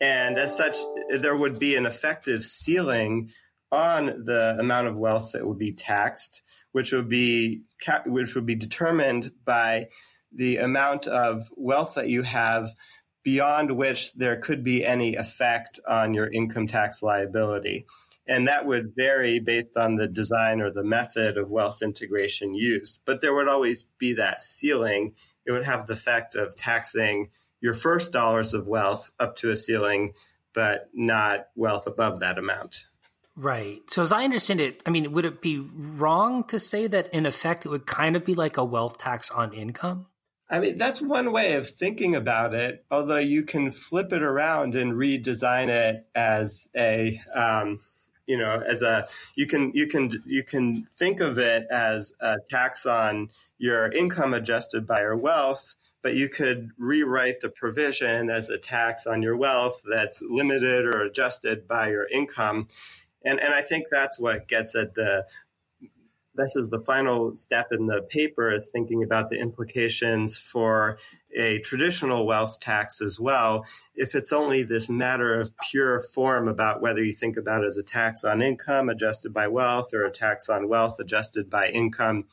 and 0.00 0.38
as 0.38 0.56
such, 0.56 0.78
there 1.10 1.36
would 1.36 1.58
be 1.58 1.74
an 1.74 1.86
effective 1.86 2.44
ceiling 2.44 3.32
on 3.72 4.06
the 4.24 4.56
amount 4.60 4.86
of 4.86 4.98
wealth 4.98 5.32
that 5.32 5.44
would 5.44 5.58
be 5.58 5.72
taxed, 5.72 6.42
which 6.70 6.92
would 6.92 7.08
be 7.08 7.62
which 8.06 8.36
would 8.36 8.46
be 8.46 8.54
determined 8.54 9.32
by 9.44 9.88
the 10.32 10.58
amount 10.58 11.06
of 11.06 11.50
wealth 11.56 11.94
that 11.94 12.08
you 12.08 12.22
have 12.22 12.68
beyond 13.22 13.76
which 13.76 14.12
there 14.14 14.36
could 14.36 14.64
be 14.64 14.84
any 14.84 15.14
effect 15.16 15.80
on 15.86 16.14
your 16.14 16.26
income 16.26 16.66
tax 16.66 17.02
liability. 17.02 17.86
And 18.26 18.46
that 18.48 18.64
would 18.64 18.94
vary 18.94 19.40
based 19.40 19.76
on 19.76 19.96
the 19.96 20.06
design 20.06 20.60
or 20.60 20.70
the 20.70 20.84
method 20.84 21.36
of 21.36 21.50
wealth 21.50 21.82
integration 21.82 22.54
used. 22.54 23.00
But 23.04 23.20
there 23.20 23.34
would 23.34 23.48
always 23.48 23.84
be 23.98 24.14
that 24.14 24.40
ceiling. 24.40 25.14
It 25.44 25.52
would 25.52 25.64
have 25.64 25.86
the 25.86 25.94
effect 25.94 26.36
of 26.36 26.56
taxing 26.56 27.30
your 27.60 27.74
first 27.74 28.12
dollars 28.12 28.54
of 28.54 28.68
wealth 28.68 29.10
up 29.18 29.36
to 29.36 29.50
a 29.50 29.56
ceiling, 29.56 30.12
but 30.54 30.88
not 30.94 31.48
wealth 31.56 31.86
above 31.86 32.20
that 32.20 32.38
amount. 32.38 32.84
Right. 33.36 33.80
So, 33.88 34.02
as 34.02 34.12
I 34.12 34.24
understand 34.24 34.60
it, 34.60 34.82
I 34.84 34.90
mean, 34.90 35.12
would 35.12 35.24
it 35.24 35.40
be 35.40 35.58
wrong 35.58 36.44
to 36.44 36.58
say 36.58 36.86
that 36.88 37.08
in 37.14 37.26
effect 37.26 37.64
it 37.64 37.68
would 37.70 37.86
kind 37.86 38.16
of 38.16 38.24
be 38.24 38.34
like 38.34 38.56
a 38.58 38.64
wealth 38.64 38.98
tax 38.98 39.30
on 39.30 39.52
income? 39.52 40.06
I 40.50 40.58
mean, 40.58 40.76
that's 40.76 41.00
one 41.00 41.30
way 41.30 41.54
of 41.54 41.70
thinking 41.70 42.16
about 42.16 42.54
it, 42.54 42.84
although 42.90 43.18
you 43.18 43.44
can 43.44 43.70
flip 43.70 44.12
it 44.12 44.22
around 44.22 44.74
and 44.74 44.94
redesign 44.94 45.68
it 45.68 46.08
as 46.12 46.68
a, 46.76 47.20
um, 47.36 47.80
you 48.26 48.36
know, 48.36 48.60
as 48.66 48.82
a, 48.82 49.06
you 49.36 49.46
can, 49.46 49.70
you 49.74 49.86
can, 49.86 50.10
you 50.26 50.42
can 50.42 50.88
think 50.96 51.20
of 51.20 51.38
it 51.38 51.68
as 51.70 52.12
a 52.20 52.36
tax 52.50 52.84
on 52.84 53.30
your 53.58 53.92
income 53.92 54.34
adjusted 54.34 54.88
by 54.88 55.00
your 55.00 55.16
wealth, 55.16 55.76
but 56.02 56.14
you 56.14 56.28
could 56.28 56.70
rewrite 56.78 57.40
the 57.40 57.48
provision 57.48 58.28
as 58.28 58.48
a 58.48 58.58
tax 58.58 59.06
on 59.06 59.22
your 59.22 59.36
wealth 59.36 59.84
that's 59.88 60.20
limited 60.20 60.84
or 60.84 61.02
adjusted 61.02 61.68
by 61.68 61.90
your 61.90 62.08
income. 62.08 62.66
And, 63.24 63.38
and 63.38 63.54
I 63.54 63.62
think 63.62 63.86
that's 63.90 64.18
what 64.18 64.48
gets 64.48 64.74
at 64.74 64.94
the 64.94 65.26
this 66.34 66.56
is 66.56 66.68
the 66.68 66.80
final 66.80 67.34
step 67.34 67.68
in 67.72 67.86
the 67.86 68.02
paper 68.02 68.52
is 68.52 68.68
thinking 68.68 69.02
about 69.02 69.30
the 69.30 69.38
implications 69.38 70.38
for 70.38 70.98
a 71.36 71.58
traditional 71.60 72.26
wealth 72.26 72.60
tax 72.60 73.00
as 73.00 73.18
well. 73.18 73.64
If 73.94 74.14
it's 74.14 74.32
only 74.32 74.62
this 74.62 74.88
matter 74.88 75.38
of 75.38 75.52
pure 75.70 76.00
form 76.00 76.48
about 76.48 76.80
whether 76.80 77.02
you 77.02 77.12
think 77.12 77.36
about 77.36 77.64
it 77.64 77.66
as 77.66 77.76
a 77.76 77.82
tax 77.82 78.24
on 78.24 78.42
income 78.42 78.88
adjusted 78.88 79.32
by 79.32 79.48
wealth 79.48 79.92
or 79.92 80.04
a 80.04 80.12
tax 80.12 80.48
on 80.48 80.68
wealth 80.68 80.98
adjusted 81.00 81.50
by 81.50 81.68
income, 81.68 82.24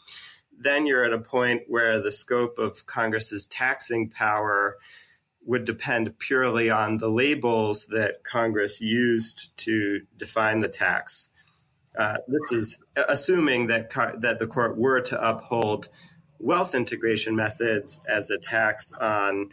then 0.57 0.85
you're 0.85 1.05
at 1.05 1.13
a 1.13 1.19
point 1.19 1.63
where 1.67 2.01
the 2.01 2.11
scope 2.11 2.57
of 2.57 2.85
Congress's 2.85 3.45
taxing 3.47 4.09
power 4.09 4.77
would 5.45 5.65
depend 5.65 6.19
purely 6.19 6.69
on 6.69 6.97
the 6.97 7.09
labels 7.09 7.87
that 7.87 8.23
Congress 8.23 8.81
used 8.81 9.55
to 9.57 10.01
define 10.17 10.59
the 10.59 10.67
tax. 10.67 11.29
Uh, 11.97 12.17
this 12.27 12.51
is 12.51 12.79
assuming 13.09 13.67
that 13.67 13.89
that 14.19 14.37
the 14.39 14.47
court 14.47 14.77
were 14.77 15.01
to 15.01 15.29
uphold 15.29 15.89
wealth 16.39 16.75
integration 16.75 17.35
methods 17.35 17.99
as 18.07 18.29
a 18.29 18.37
tax 18.37 18.91
on 18.93 19.49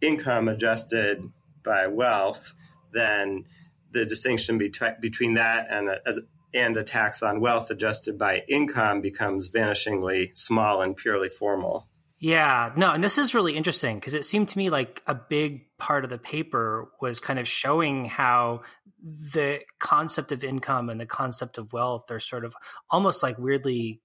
income 0.00 0.48
adjusted 0.48 1.22
by 1.64 1.86
wealth, 1.86 2.54
then 2.92 3.44
the 3.90 4.04
distinction 4.04 4.58
between 4.58 5.34
that 5.34 5.66
and 5.70 5.88
a, 5.88 6.00
as, 6.06 6.20
and 6.54 6.76
a 6.76 6.82
tax 6.82 7.22
on 7.22 7.40
wealth 7.40 7.70
adjusted 7.70 8.18
by 8.18 8.42
income 8.48 9.00
becomes 9.00 9.50
vanishingly 9.50 10.36
small 10.36 10.82
and 10.82 10.96
purely 10.96 11.28
formal. 11.28 11.88
Yeah, 12.20 12.72
no, 12.76 12.90
and 12.90 13.02
this 13.02 13.16
is 13.16 13.34
really 13.34 13.56
interesting 13.56 13.96
because 13.96 14.14
it 14.14 14.24
seemed 14.24 14.48
to 14.48 14.58
me 14.58 14.70
like 14.70 15.02
a 15.06 15.14
big 15.14 15.66
part 15.78 16.04
of 16.04 16.10
the 16.10 16.18
paper 16.18 16.90
was 17.00 17.20
kind 17.20 17.38
of 17.38 17.46
showing 17.46 18.06
how 18.06 18.62
the 19.32 19.60
concept 19.78 20.32
of 20.32 20.44
income 20.44 20.90
and 20.90 21.00
the 21.00 21.06
concept 21.06 21.58
of 21.58 21.72
wealth 21.72 22.10
are 22.10 22.20
sort 22.20 22.44
of 22.44 22.54
almost 22.90 23.22
like 23.22 23.38
weirdly 23.38 24.00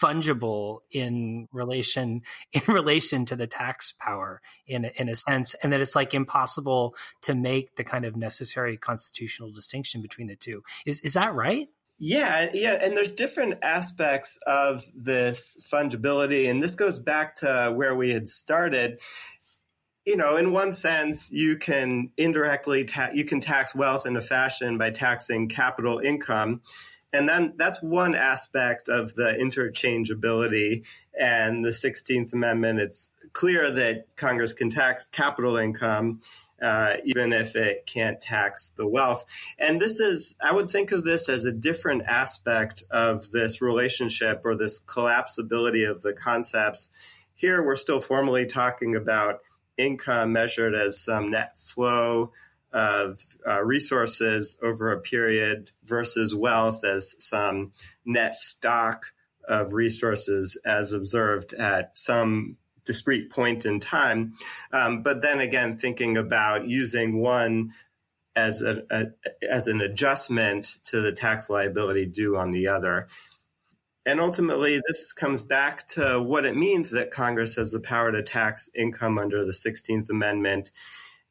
fungible 0.00 0.80
in 0.90 1.48
relation 1.52 2.22
in 2.52 2.62
relation 2.68 3.24
to 3.24 3.36
the 3.36 3.46
tax 3.46 3.92
power 3.92 4.40
in 4.66 4.84
in 4.96 5.08
a 5.08 5.14
sense 5.14 5.54
and 5.62 5.72
that 5.72 5.80
it's 5.80 5.96
like 5.96 6.14
impossible 6.14 6.94
to 7.22 7.34
make 7.34 7.76
the 7.76 7.84
kind 7.84 8.04
of 8.04 8.16
necessary 8.16 8.76
constitutional 8.76 9.52
distinction 9.52 10.02
between 10.02 10.26
the 10.26 10.36
two 10.36 10.62
is 10.84 11.00
is 11.02 11.14
that 11.14 11.34
right 11.34 11.68
yeah, 11.98 12.50
yeah, 12.52 12.72
and 12.72 12.96
there's 12.96 13.12
different 13.12 13.60
aspects 13.62 14.36
of 14.46 14.82
this 14.96 15.64
fungibility, 15.72 16.50
and 16.50 16.60
this 16.60 16.74
goes 16.74 16.98
back 16.98 17.36
to 17.36 17.72
where 17.74 17.94
we 17.94 18.10
had 18.10 18.28
started. 18.28 19.00
You 20.04 20.16
know, 20.16 20.36
in 20.36 20.52
one 20.52 20.72
sense, 20.72 21.30
you 21.32 21.56
can 21.56 22.10
indirectly 22.16 22.84
ta- 22.84 23.10
you 23.14 23.24
can 23.24 23.40
tax 23.40 23.74
wealth 23.74 24.06
in 24.06 24.16
a 24.16 24.20
fashion 24.20 24.76
by 24.76 24.90
taxing 24.90 25.48
capital 25.48 25.98
income, 25.98 26.60
and 27.12 27.28
then 27.28 27.54
that's 27.56 27.82
one 27.82 28.14
aspect 28.14 28.88
of 28.88 29.14
the 29.14 29.32
interchangeability 29.40 30.86
and 31.18 31.64
the 31.64 31.70
16th 31.70 32.32
Amendment. 32.32 32.80
It's 32.80 33.10
clear 33.32 33.70
that 33.70 34.08
Congress 34.16 34.52
can 34.52 34.68
tax 34.68 35.06
capital 35.06 35.56
income 35.56 36.20
uh, 36.62 36.96
even 37.04 37.32
if 37.32 37.56
it 37.56 37.84
can't 37.86 38.20
tax 38.20 38.72
the 38.76 38.86
wealth. 38.86 39.24
And 39.58 39.80
this 39.80 40.00
is, 40.00 40.36
I 40.42 40.52
would 40.52 40.70
think 40.70 40.92
of 40.92 41.04
this 41.04 41.28
as 41.28 41.44
a 41.44 41.52
different 41.52 42.02
aspect 42.06 42.84
of 42.90 43.30
this 43.32 43.60
relationship 43.60 44.42
or 44.44 44.56
this 44.56 44.80
collapsibility 44.80 45.88
of 45.88 46.02
the 46.02 46.12
concepts. 46.12 46.88
Here, 47.34 47.62
we're 47.62 47.76
still 47.76 48.00
formally 48.00 48.46
talking 48.46 48.96
about 48.96 49.40
income 49.76 50.32
measured 50.32 50.74
as 50.74 50.98
some 50.98 51.30
net 51.30 51.58
flow 51.58 52.32
of 52.72 53.36
uh, 53.46 53.62
resources 53.62 54.56
over 54.62 54.90
a 54.90 55.00
period 55.00 55.70
versus 55.84 56.34
wealth 56.34 56.84
as 56.84 57.14
some 57.18 57.72
net 58.04 58.34
stock 58.34 59.06
of 59.48 59.74
resources 59.74 60.56
as 60.64 60.92
observed 60.92 61.52
at 61.54 61.96
some 61.96 62.56
discrete 62.84 63.30
point 63.30 63.64
in 63.64 63.80
time. 63.80 64.34
Um, 64.72 65.02
but 65.02 65.22
then 65.22 65.40
again, 65.40 65.76
thinking 65.76 66.16
about 66.16 66.66
using 66.66 67.20
one 67.20 67.72
as 68.36 68.62
a, 68.62 68.82
a, 68.90 69.06
as 69.48 69.68
an 69.68 69.80
adjustment 69.80 70.76
to 70.84 71.00
the 71.00 71.12
tax 71.12 71.48
liability 71.48 72.06
due 72.06 72.36
on 72.36 72.50
the 72.50 72.66
other. 72.66 73.06
And 74.06 74.20
ultimately, 74.20 74.80
this 74.86 75.12
comes 75.12 75.42
back 75.42 75.88
to 75.88 76.20
what 76.20 76.44
it 76.44 76.56
means 76.56 76.90
that 76.90 77.10
Congress 77.10 77.54
has 77.54 77.72
the 77.72 77.80
power 77.80 78.12
to 78.12 78.22
tax 78.22 78.68
income 78.74 79.18
under 79.18 79.44
the 79.44 79.52
16th 79.52 80.10
Amendment. 80.10 80.70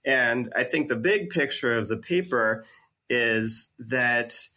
And 0.04 0.52
I 0.56 0.64
think 0.64 0.88
the 0.88 0.96
big 0.96 1.30
picture 1.30 1.78
of 1.78 1.88
the 1.88 1.98
paper 1.98 2.66
is 3.10 3.70
that 3.78 4.48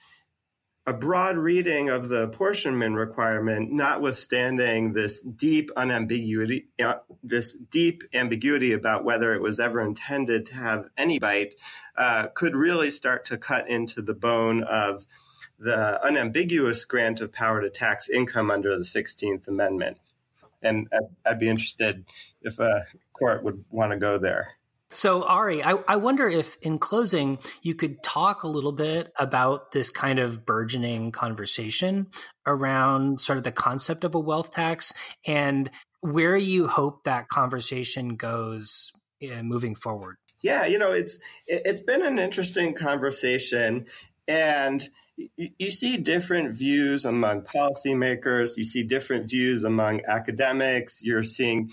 a 0.86 0.92
broad 0.92 1.36
reading 1.36 1.88
of 1.88 2.08
the 2.08 2.22
apportionment 2.22 2.94
requirement, 2.94 3.72
notwithstanding 3.72 4.92
this 4.92 5.20
deep 5.20 5.70
unambiguity, 5.76 6.68
uh, 6.82 6.94
this 7.24 7.54
deep 7.54 8.02
ambiguity 8.14 8.72
about 8.72 9.04
whether 9.04 9.34
it 9.34 9.42
was 9.42 9.58
ever 9.58 9.80
intended 9.80 10.46
to 10.46 10.54
have 10.54 10.88
any 10.96 11.18
bite, 11.18 11.56
uh, 11.96 12.28
could 12.34 12.54
really 12.54 12.88
start 12.88 13.24
to 13.24 13.36
cut 13.36 13.68
into 13.68 14.00
the 14.00 14.14
bone 14.14 14.62
of 14.62 15.04
the 15.59 16.02
unambiguous 16.04 16.84
grant 16.84 17.20
of 17.20 17.32
power 17.32 17.61
to 17.61 17.70
tax 17.70 18.09
income 18.09 18.50
under 18.50 18.76
the 18.76 18.84
16th 18.84 19.48
Amendment. 19.48 19.98
And 20.62 20.88
I'd, 20.92 21.30
I'd 21.32 21.38
be 21.38 21.48
interested 21.48 22.04
if 22.42 22.59
a 22.59 22.86
court 23.12 23.42
would 23.42 23.62
want 23.70 23.92
to 23.92 23.98
go 23.98 24.18
there. 24.18 24.57
So, 24.90 25.24
Ari, 25.24 25.64
I, 25.64 25.72
I, 25.88 25.96
wonder 25.96 26.28
if 26.28 26.57
in 26.62 26.78
closing, 26.78 27.40
you 27.61 27.74
could 27.74 28.04
talk 28.04 28.44
a 28.44 28.48
little 28.48 28.72
bit 28.72 29.12
about 29.18 29.72
this 29.72 29.90
kind 29.90 30.20
of 30.20 30.46
burgeoning 30.46 31.11
conversation 31.11 32.07
around 32.46 33.20
sort 33.20 33.36
of 33.36 33.44
the 33.44 33.50
concept 33.50 34.04
of 34.04 34.14
a 34.14 34.20
wealth 34.20 34.52
tax 34.52 34.92
and 35.26 35.70
where 36.00 36.36
you 36.36 36.68
hope 36.68 37.02
that 37.02 37.28
conversation 37.28 38.14
goes 38.14 38.92
uh, 39.24 39.42
moving 39.42 39.74
forward. 39.74 40.16
Yeah, 40.40 40.66
you 40.66 40.78
know, 40.78 40.92
it's 40.92 41.18
it's 41.46 41.80
been 41.80 42.04
an 42.04 42.20
interesting 42.20 42.74
conversation 42.74 43.86
and 44.28 44.88
you 45.16 45.70
see 45.70 45.96
different 45.96 46.54
views 46.54 47.04
among 47.04 47.42
policymakers, 47.42 48.56
you 48.56 48.64
see 48.64 48.82
different 48.82 49.28
views 49.28 49.64
among 49.64 50.02
academics, 50.06 51.02
you're 51.02 51.22
seeing 51.22 51.70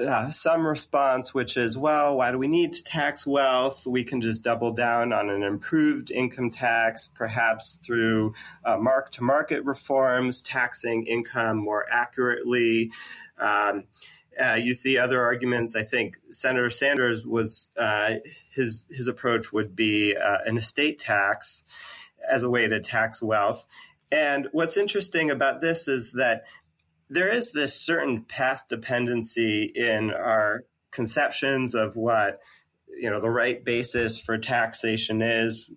uh, 0.00 0.30
some 0.30 0.66
response, 0.66 1.34
which 1.34 1.56
is, 1.56 1.76
well, 1.76 2.16
why 2.16 2.30
do 2.30 2.38
we 2.38 2.48
need 2.48 2.72
to 2.72 2.82
tax 2.82 3.26
wealth? 3.26 3.86
We 3.86 4.04
can 4.04 4.20
just 4.20 4.42
double 4.42 4.72
down 4.72 5.12
on 5.12 5.28
an 5.28 5.42
improved 5.42 6.10
income 6.10 6.50
tax, 6.50 7.08
perhaps 7.08 7.78
through 7.84 8.34
uh, 8.64 8.78
mark 8.78 9.12
to 9.12 9.22
market 9.22 9.64
reforms, 9.64 10.40
taxing 10.40 11.06
income 11.06 11.58
more 11.58 11.84
accurately. 11.90 12.92
Um, 13.38 13.84
uh, 14.42 14.54
you 14.54 14.72
see 14.72 14.96
other 14.96 15.22
arguments. 15.22 15.76
I 15.76 15.82
think 15.82 16.18
Senator 16.30 16.70
Sanders 16.70 17.26
was 17.26 17.68
uh, 17.76 18.14
his 18.50 18.84
his 18.88 19.06
approach 19.06 19.52
would 19.52 19.76
be 19.76 20.16
uh, 20.16 20.38
an 20.46 20.56
estate 20.56 20.98
tax 20.98 21.64
as 22.30 22.42
a 22.42 22.50
way 22.50 22.66
to 22.66 22.80
tax 22.80 23.22
wealth. 23.22 23.66
And 24.12 24.48
what's 24.52 24.76
interesting 24.76 25.30
about 25.30 25.60
this 25.60 25.88
is 25.88 26.12
that 26.12 26.44
there 27.08 27.28
is 27.28 27.52
this 27.52 27.74
certain 27.74 28.22
path 28.22 28.64
dependency 28.68 29.64
in 29.64 30.10
our 30.12 30.64
conceptions 30.90 31.74
of 31.74 31.96
what 31.96 32.40
you 32.88 33.08
know 33.08 33.20
the 33.20 33.30
right 33.30 33.64
basis 33.64 34.18
for 34.18 34.36
taxation 34.38 35.22
is 35.22 35.70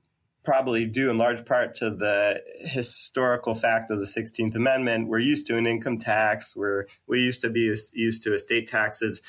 probably 0.43 0.85
due 0.85 1.09
in 1.09 1.17
large 1.17 1.45
part 1.45 1.75
to 1.75 1.89
the 1.89 2.41
historical 2.57 3.55
fact 3.55 3.89
of 3.89 3.99
the 3.99 4.05
16th 4.05 4.55
amendment. 4.55 5.07
We're 5.07 5.19
used 5.19 5.47
to 5.47 5.57
an 5.57 5.65
income 5.65 5.97
tax. 5.97 6.55
We're 6.55 6.87
we 7.07 7.21
used 7.21 7.41
to 7.41 7.49
be 7.49 7.73
used 7.93 8.23
to 8.23 8.33
estate 8.33 8.67
taxes. 8.67 9.21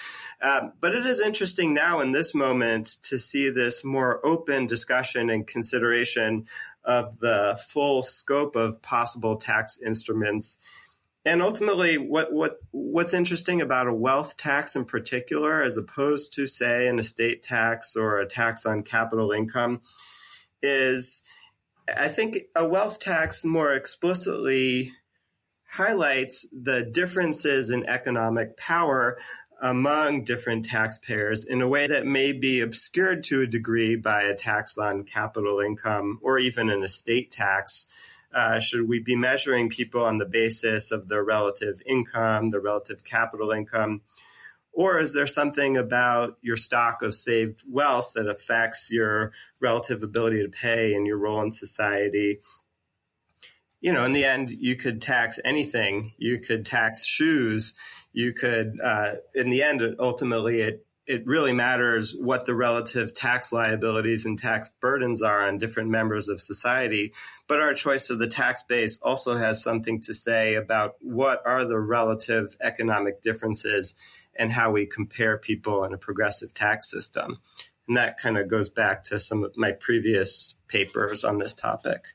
Um, 0.42 0.72
but 0.80 0.94
it 0.94 1.06
is 1.06 1.20
interesting 1.20 1.72
now 1.72 2.00
in 2.00 2.10
this 2.10 2.34
moment 2.34 2.96
to 3.04 3.18
see 3.18 3.48
this 3.48 3.84
more 3.84 4.24
open 4.26 4.66
discussion 4.66 5.30
and 5.30 5.46
consideration 5.46 6.46
of 6.84 7.18
the 7.18 7.58
full 7.66 8.02
scope 8.02 8.56
of 8.56 8.82
possible 8.82 9.36
tax 9.36 9.78
instruments. 9.84 10.58
And 11.24 11.40
ultimately, 11.40 11.96
what 11.96 12.32
what 12.32 12.58
what's 12.70 13.14
interesting 13.14 13.62
about 13.62 13.86
a 13.86 13.94
wealth 13.94 14.36
tax 14.36 14.76
in 14.76 14.84
particular, 14.84 15.62
as 15.62 15.76
opposed 15.76 16.34
to 16.34 16.46
say 16.46 16.86
an 16.86 16.98
estate 16.98 17.42
tax 17.42 17.96
or 17.96 18.18
a 18.18 18.26
tax 18.26 18.66
on 18.66 18.82
capital 18.82 19.32
income, 19.32 19.80
is 20.62 21.22
I 21.96 22.08
think 22.08 22.38
a 22.54 22.66
wealth 22.66 22.98
tax 22.98 23.44
more 23.44 23.72
explicitly 23.72 24.92
highlights 25.74 26.46
the 26.52 26.84
differences 26.84 27.70
in 27.70 27.84
economic 27.86 28.56
power 28.56 29.18
among 29.60 30.24
different 30.24 30.66
taxpayers 30.66 31.44
in 31.44 31.62
a 31.62 31.68
way 31.68 31.86
that 31.86 32.06
may 32.06 32.32
be 32.32 32.60
obscured 32.60 33.24
to 33.24 33.42
a 33.42 33.46
degree 33.46 33.96
by 33.96 34.22
a 34.22 34.34
tax 34.34 34.76
on 34.76 35.04
capital 35.04 35.60
income 35.60 36.18
or 36.22 36.38
even 36.38 36.70
an 36.70 36.82
estate 36.82 37.30
tax. 37.30 37.86
Uh, 38.32 38.58
should 38.58 38.88
we 38.88 38.98
be 38.98 39.14
measuring 39.14 39.68
people 39.68 40.04
on 40.04 40.18
the 40.18 40.26
basis 40.26 40.90
of 40.90 41.08
their 41.08 41.22
relative 41.22 41.82
income, 41.86 42.50
their 42.50 42.60
relative 42.60 43.04
capital 43.04 43.52
income? 43.52 44.00
Or 44.72 44.98
is 44.98 45.14
there 45.14 45.26
something 45.26 45.76
about 45.76 46.36
your 46.42 46.56
stock 46.56 47.00
of 47.02 47.14
saved 47.14 47.62
wealth 47.68 48.12
that 48.16 48.26
affects 48.26 48.90
your 48.90 49.32
relative 49.60 50.02
ability 50.02 50.42
to 50.42 50.48
pay 50.48 50.94
and 50.94 51.06
your 51.06 51.16
role 51.16 51.40
in 51.42 51.52
society? 51.52 52.40
You 53.80 53.92
know, 53.92 54.04
in 54.04 54.12
the 54.12 54.24
end, 54.24 54.50
you 54.50 54.74
could 54.74 55.00
tax 55.00 55.38
anything. 55.44 56.14
You 56.18 56.40
could 56.40 56.66
tax 56.66 57.04
shoes. 57.04 57.72
You 58.14 58.32
could, 58.32 58.78
uh, 58.82 59.16
in 59.34 59.50
the 59.50 59.62
end, 59.62 59.82
ultimately, 59.98 60.62
it 60.62 60.86
it 61.06 61.26
really 61.26 61.52
matters 61.52 62.14
what 62.18 62.46
the 62.46 62.54
relative 62.54 63.12
tax 63.12 63.52
liabilities 63.52 64.24
and 64.24 64.38
tax 64.38 64.70
burdens 64.80 65.22
are 65.22 65.46
on 65.46 65.58
different 65.58 65.90
members 65.90 66.30
of 66.30 66.40
society. 66.40 67.12
But 67.46 67.60
our 67.60 67.74
choice 67.74 68.08
of 68.08 68.18
the 68.18 68.26
tax 68.26 68.62
base 68.62 68.98
also 69.02 69.36
has 69.36 69.62
something 69.62 70.00
to 70.02 70.14
say 70.14 70.54
about 70.54 70.94
what 71.00 71.42
are 71.44 71.66
the 71.66 71.78
relative 71.78 72.56
economic 72.62 73.20
differences 73.20 73.94
and 74.34 74.50
how 74.50 74.70
we 74.70 74.86
compare 74.86 75.36
people 75.36 75.84
in 75.84 75.92
a 75.92 75.98
progressive 75.98 76.54
tax 76.54 76.90
system. 76.90 77.38
And 77.86 77.98
that 77.98 78.18
kind 78.18 78.38
of 78.38 78.48
goes 78.48 78.70
back 78.70 79.04
to 79.04 79.20
some 79.20 79.44
of 79.44 79.52
my 79.56 79.72
previous 79.72 80.54
papers 80.68 81.22
on 81.22 81.36
this 81.36 81.52
topic. 81.52 82.14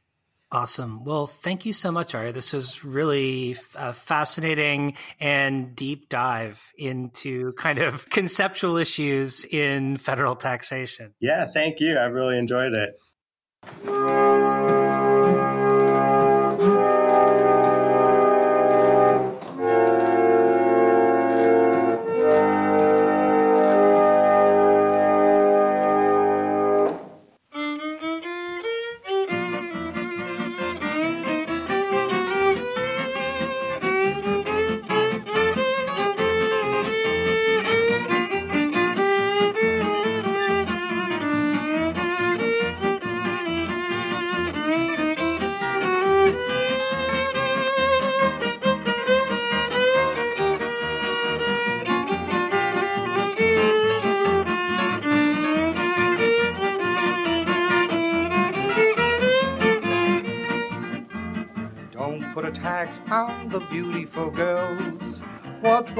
Awesome. 0.52 1.04
Well, 1.04 1.28
thank 1.28 1.68
you 1.68 1.74
so 1.74 1.92
much, 1.92 2.16
Ari. 2.16 2.32
This 2.32 2.54
was 2.54 2.84
really 2.84 3.56
a 3.76 3.94
fascinating 3.94 4.96
and 5.20 5.76
deep 5.76 6.10
dive 6.10 6.74
into 6.76 7.54
kind 7.54 7.78
of 7.78 8.10
conceptual 8.10 8.78
issues 8.78 9.46
in 9.46 9.98
federal 9.98 10.36
taxation. 10.36 11.14
Yeah, 11.20 11.46
thank 11.54 11.80
you. 11.80 11.98
I 11.98 12.06
really 12.06 12.40
enjoyed 12.40 12.74
it. 12.74 12.96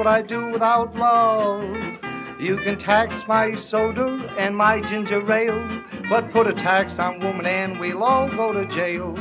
I 0.06 0.22
do 0.22 0.46
without 0.46 0.96
love? 0.96 1.76
You 2.40 2.56
can 2.56 2.78
tax 2.78 3.28
my 3.28 3.54
soda 3.54 4.06
and 4.38 4.56
my 4.56 4.80
ginger 4.80 5.20
ale, 5.30 5.82
but 6.08 6.32
put 6.32 6.46
a 6.46 6.54
tax 6.54 6.98
on 6.98 7.20
woman 7.20 7.44
and 7.44 7.78
we'll 7.78 8.02
all 8.02 8.30
go 8.30 8.54
to 8.54 8.66
jail. 8.74 9.14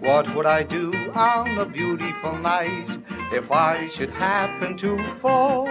What 0.00 0.34
would 0.34 0.46
I 0.46 0.62
do 0.62 0.92
on 1.14 1.58
a 1.58 1.66
beautiful 1.66 2.38
night 2.38 3.02
if 3.32 3.50
I 3.50 3.88
should 3.88 4.10
happen 4.10 4.78
to 4.78 4.96
fall? 5.20 5.68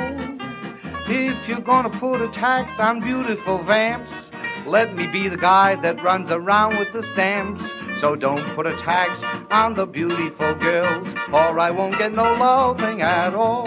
If 1.07 1.47
you're 1.47 1.61
gonna 1.61 1.89
put 1.99 2.21
a 2.21 2.29
tax 2.29 2.77
on 2.79 2.99
beautiful 2.99 3.63
vamps, 3.63 4.29
Let 4.67 4.95
me 4.95 5.07
be 5.07 5.27
the 5.27 5.37
guy 5.37 5.75
that 5.81 6.01
runs 6.03 6.31
around 6.31 6.77
with 6.77 6.93
the 6.93 7.03
stamps. 7.03 7.69
So 8.03 8.17
don't 8.17 8.43
put 8.53 8.67
a 8.67 8.75
tax 8.75 9.23
on 9.49 9.75
the 9.75 9.85
beautiful 9.85 10.55
girls, 10.55 11.07
or 11.31 11.57
I 11.57 11.71
won't 11.71 11.97
get 11.97 12.11
no 12.11 12.23
loving 12.23 13.01
at 13.01 13.33
all. 13.33 13.65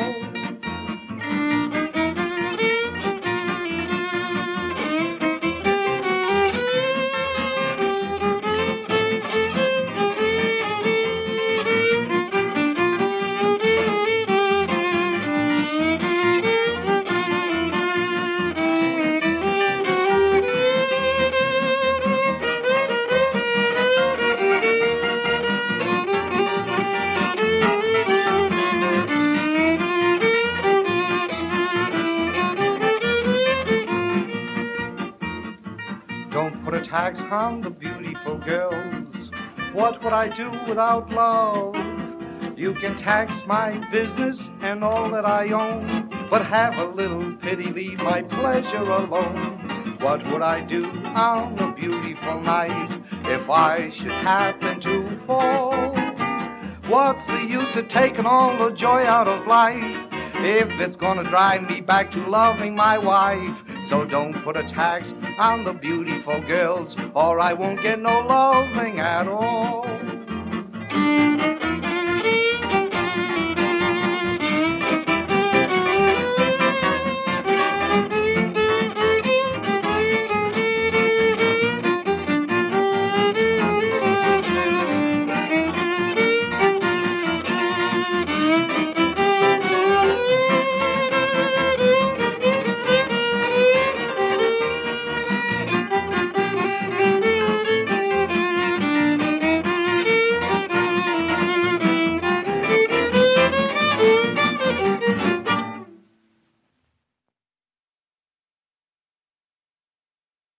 Tax 36.96 37.20
on 37.30 37.60
the 37.60 37.68
beautiful 37.68 38.38
girls. 38.38 39.30
What 39.74 40.02
would 40.02 40.14
I 40.14 40.34
do 40.34 40.48
without 40.66 41.10
love? 41.10 41.76
You 42.56 42.72
can 42.72 42.96
tax 42.96 43.30
my 43.46 43.86
business 43.92 44.40
and 44.62 44.82
all 44.82 45.10
that 45.10 45.26
I 45.26 45.52
own, 45.52 46.08
but 46.30 46.46
have 46.46 46.74
a 46.78 46.86
little 46.86 47.36
pity, 47.42 47.64
leave 47.70 47.98
my 47.98 48.22
pleasure 48.22 48.78
alone. 48.78 49.98
What 50.00 50.24
would 50.32 50.40
I 50.40 50.64
do 50.64 50.86
on 50.86 51.58
a 51.58 51.74
beautiful 51.74 52.40
night 52.40 53.02
if 53.26 53.50
I 53.50 53.90
should 53.90 54.10
happen 54.32 54.80
to 54.80 55.20
fall? 55.26 55.94
What's 56.88 57.26
the 57.26 57.44
use 57.46 57.76
of 57.76 57.88
taking 57.88 58.24
all 58.24 58.56
the 58.56 58.74
joy 58.74 59.04
out 59.04 59.28
of 59.28 59.46
life 59.46 59.84
if 60.36 60.70
it's 60.80 60.96
gonna 60.96 61.24
drive 61.24 61.68
me 61.68 61.82
back 61.82 62.10
to 62.12 62.26
loving 62.26 62.74
my 62.74 62.96
wife? 62.96 63.65
So 63.88 64.04
don't 64.04 64.34
put 64.42 64.56
a 64.56 64.64
tax 64.68 65.14
on 65.38 65.64
the 65.64 65.72
beautiful 65.72 66.40
girls, 66.40 66.96
or 67.14 67.38
I 67.38 67.52
won't 67.52 67.80
get 67.82 68.00
no 68.00 68.20
loving 68.20 68.98
at 68.98 69.28
all. 69.28 69.95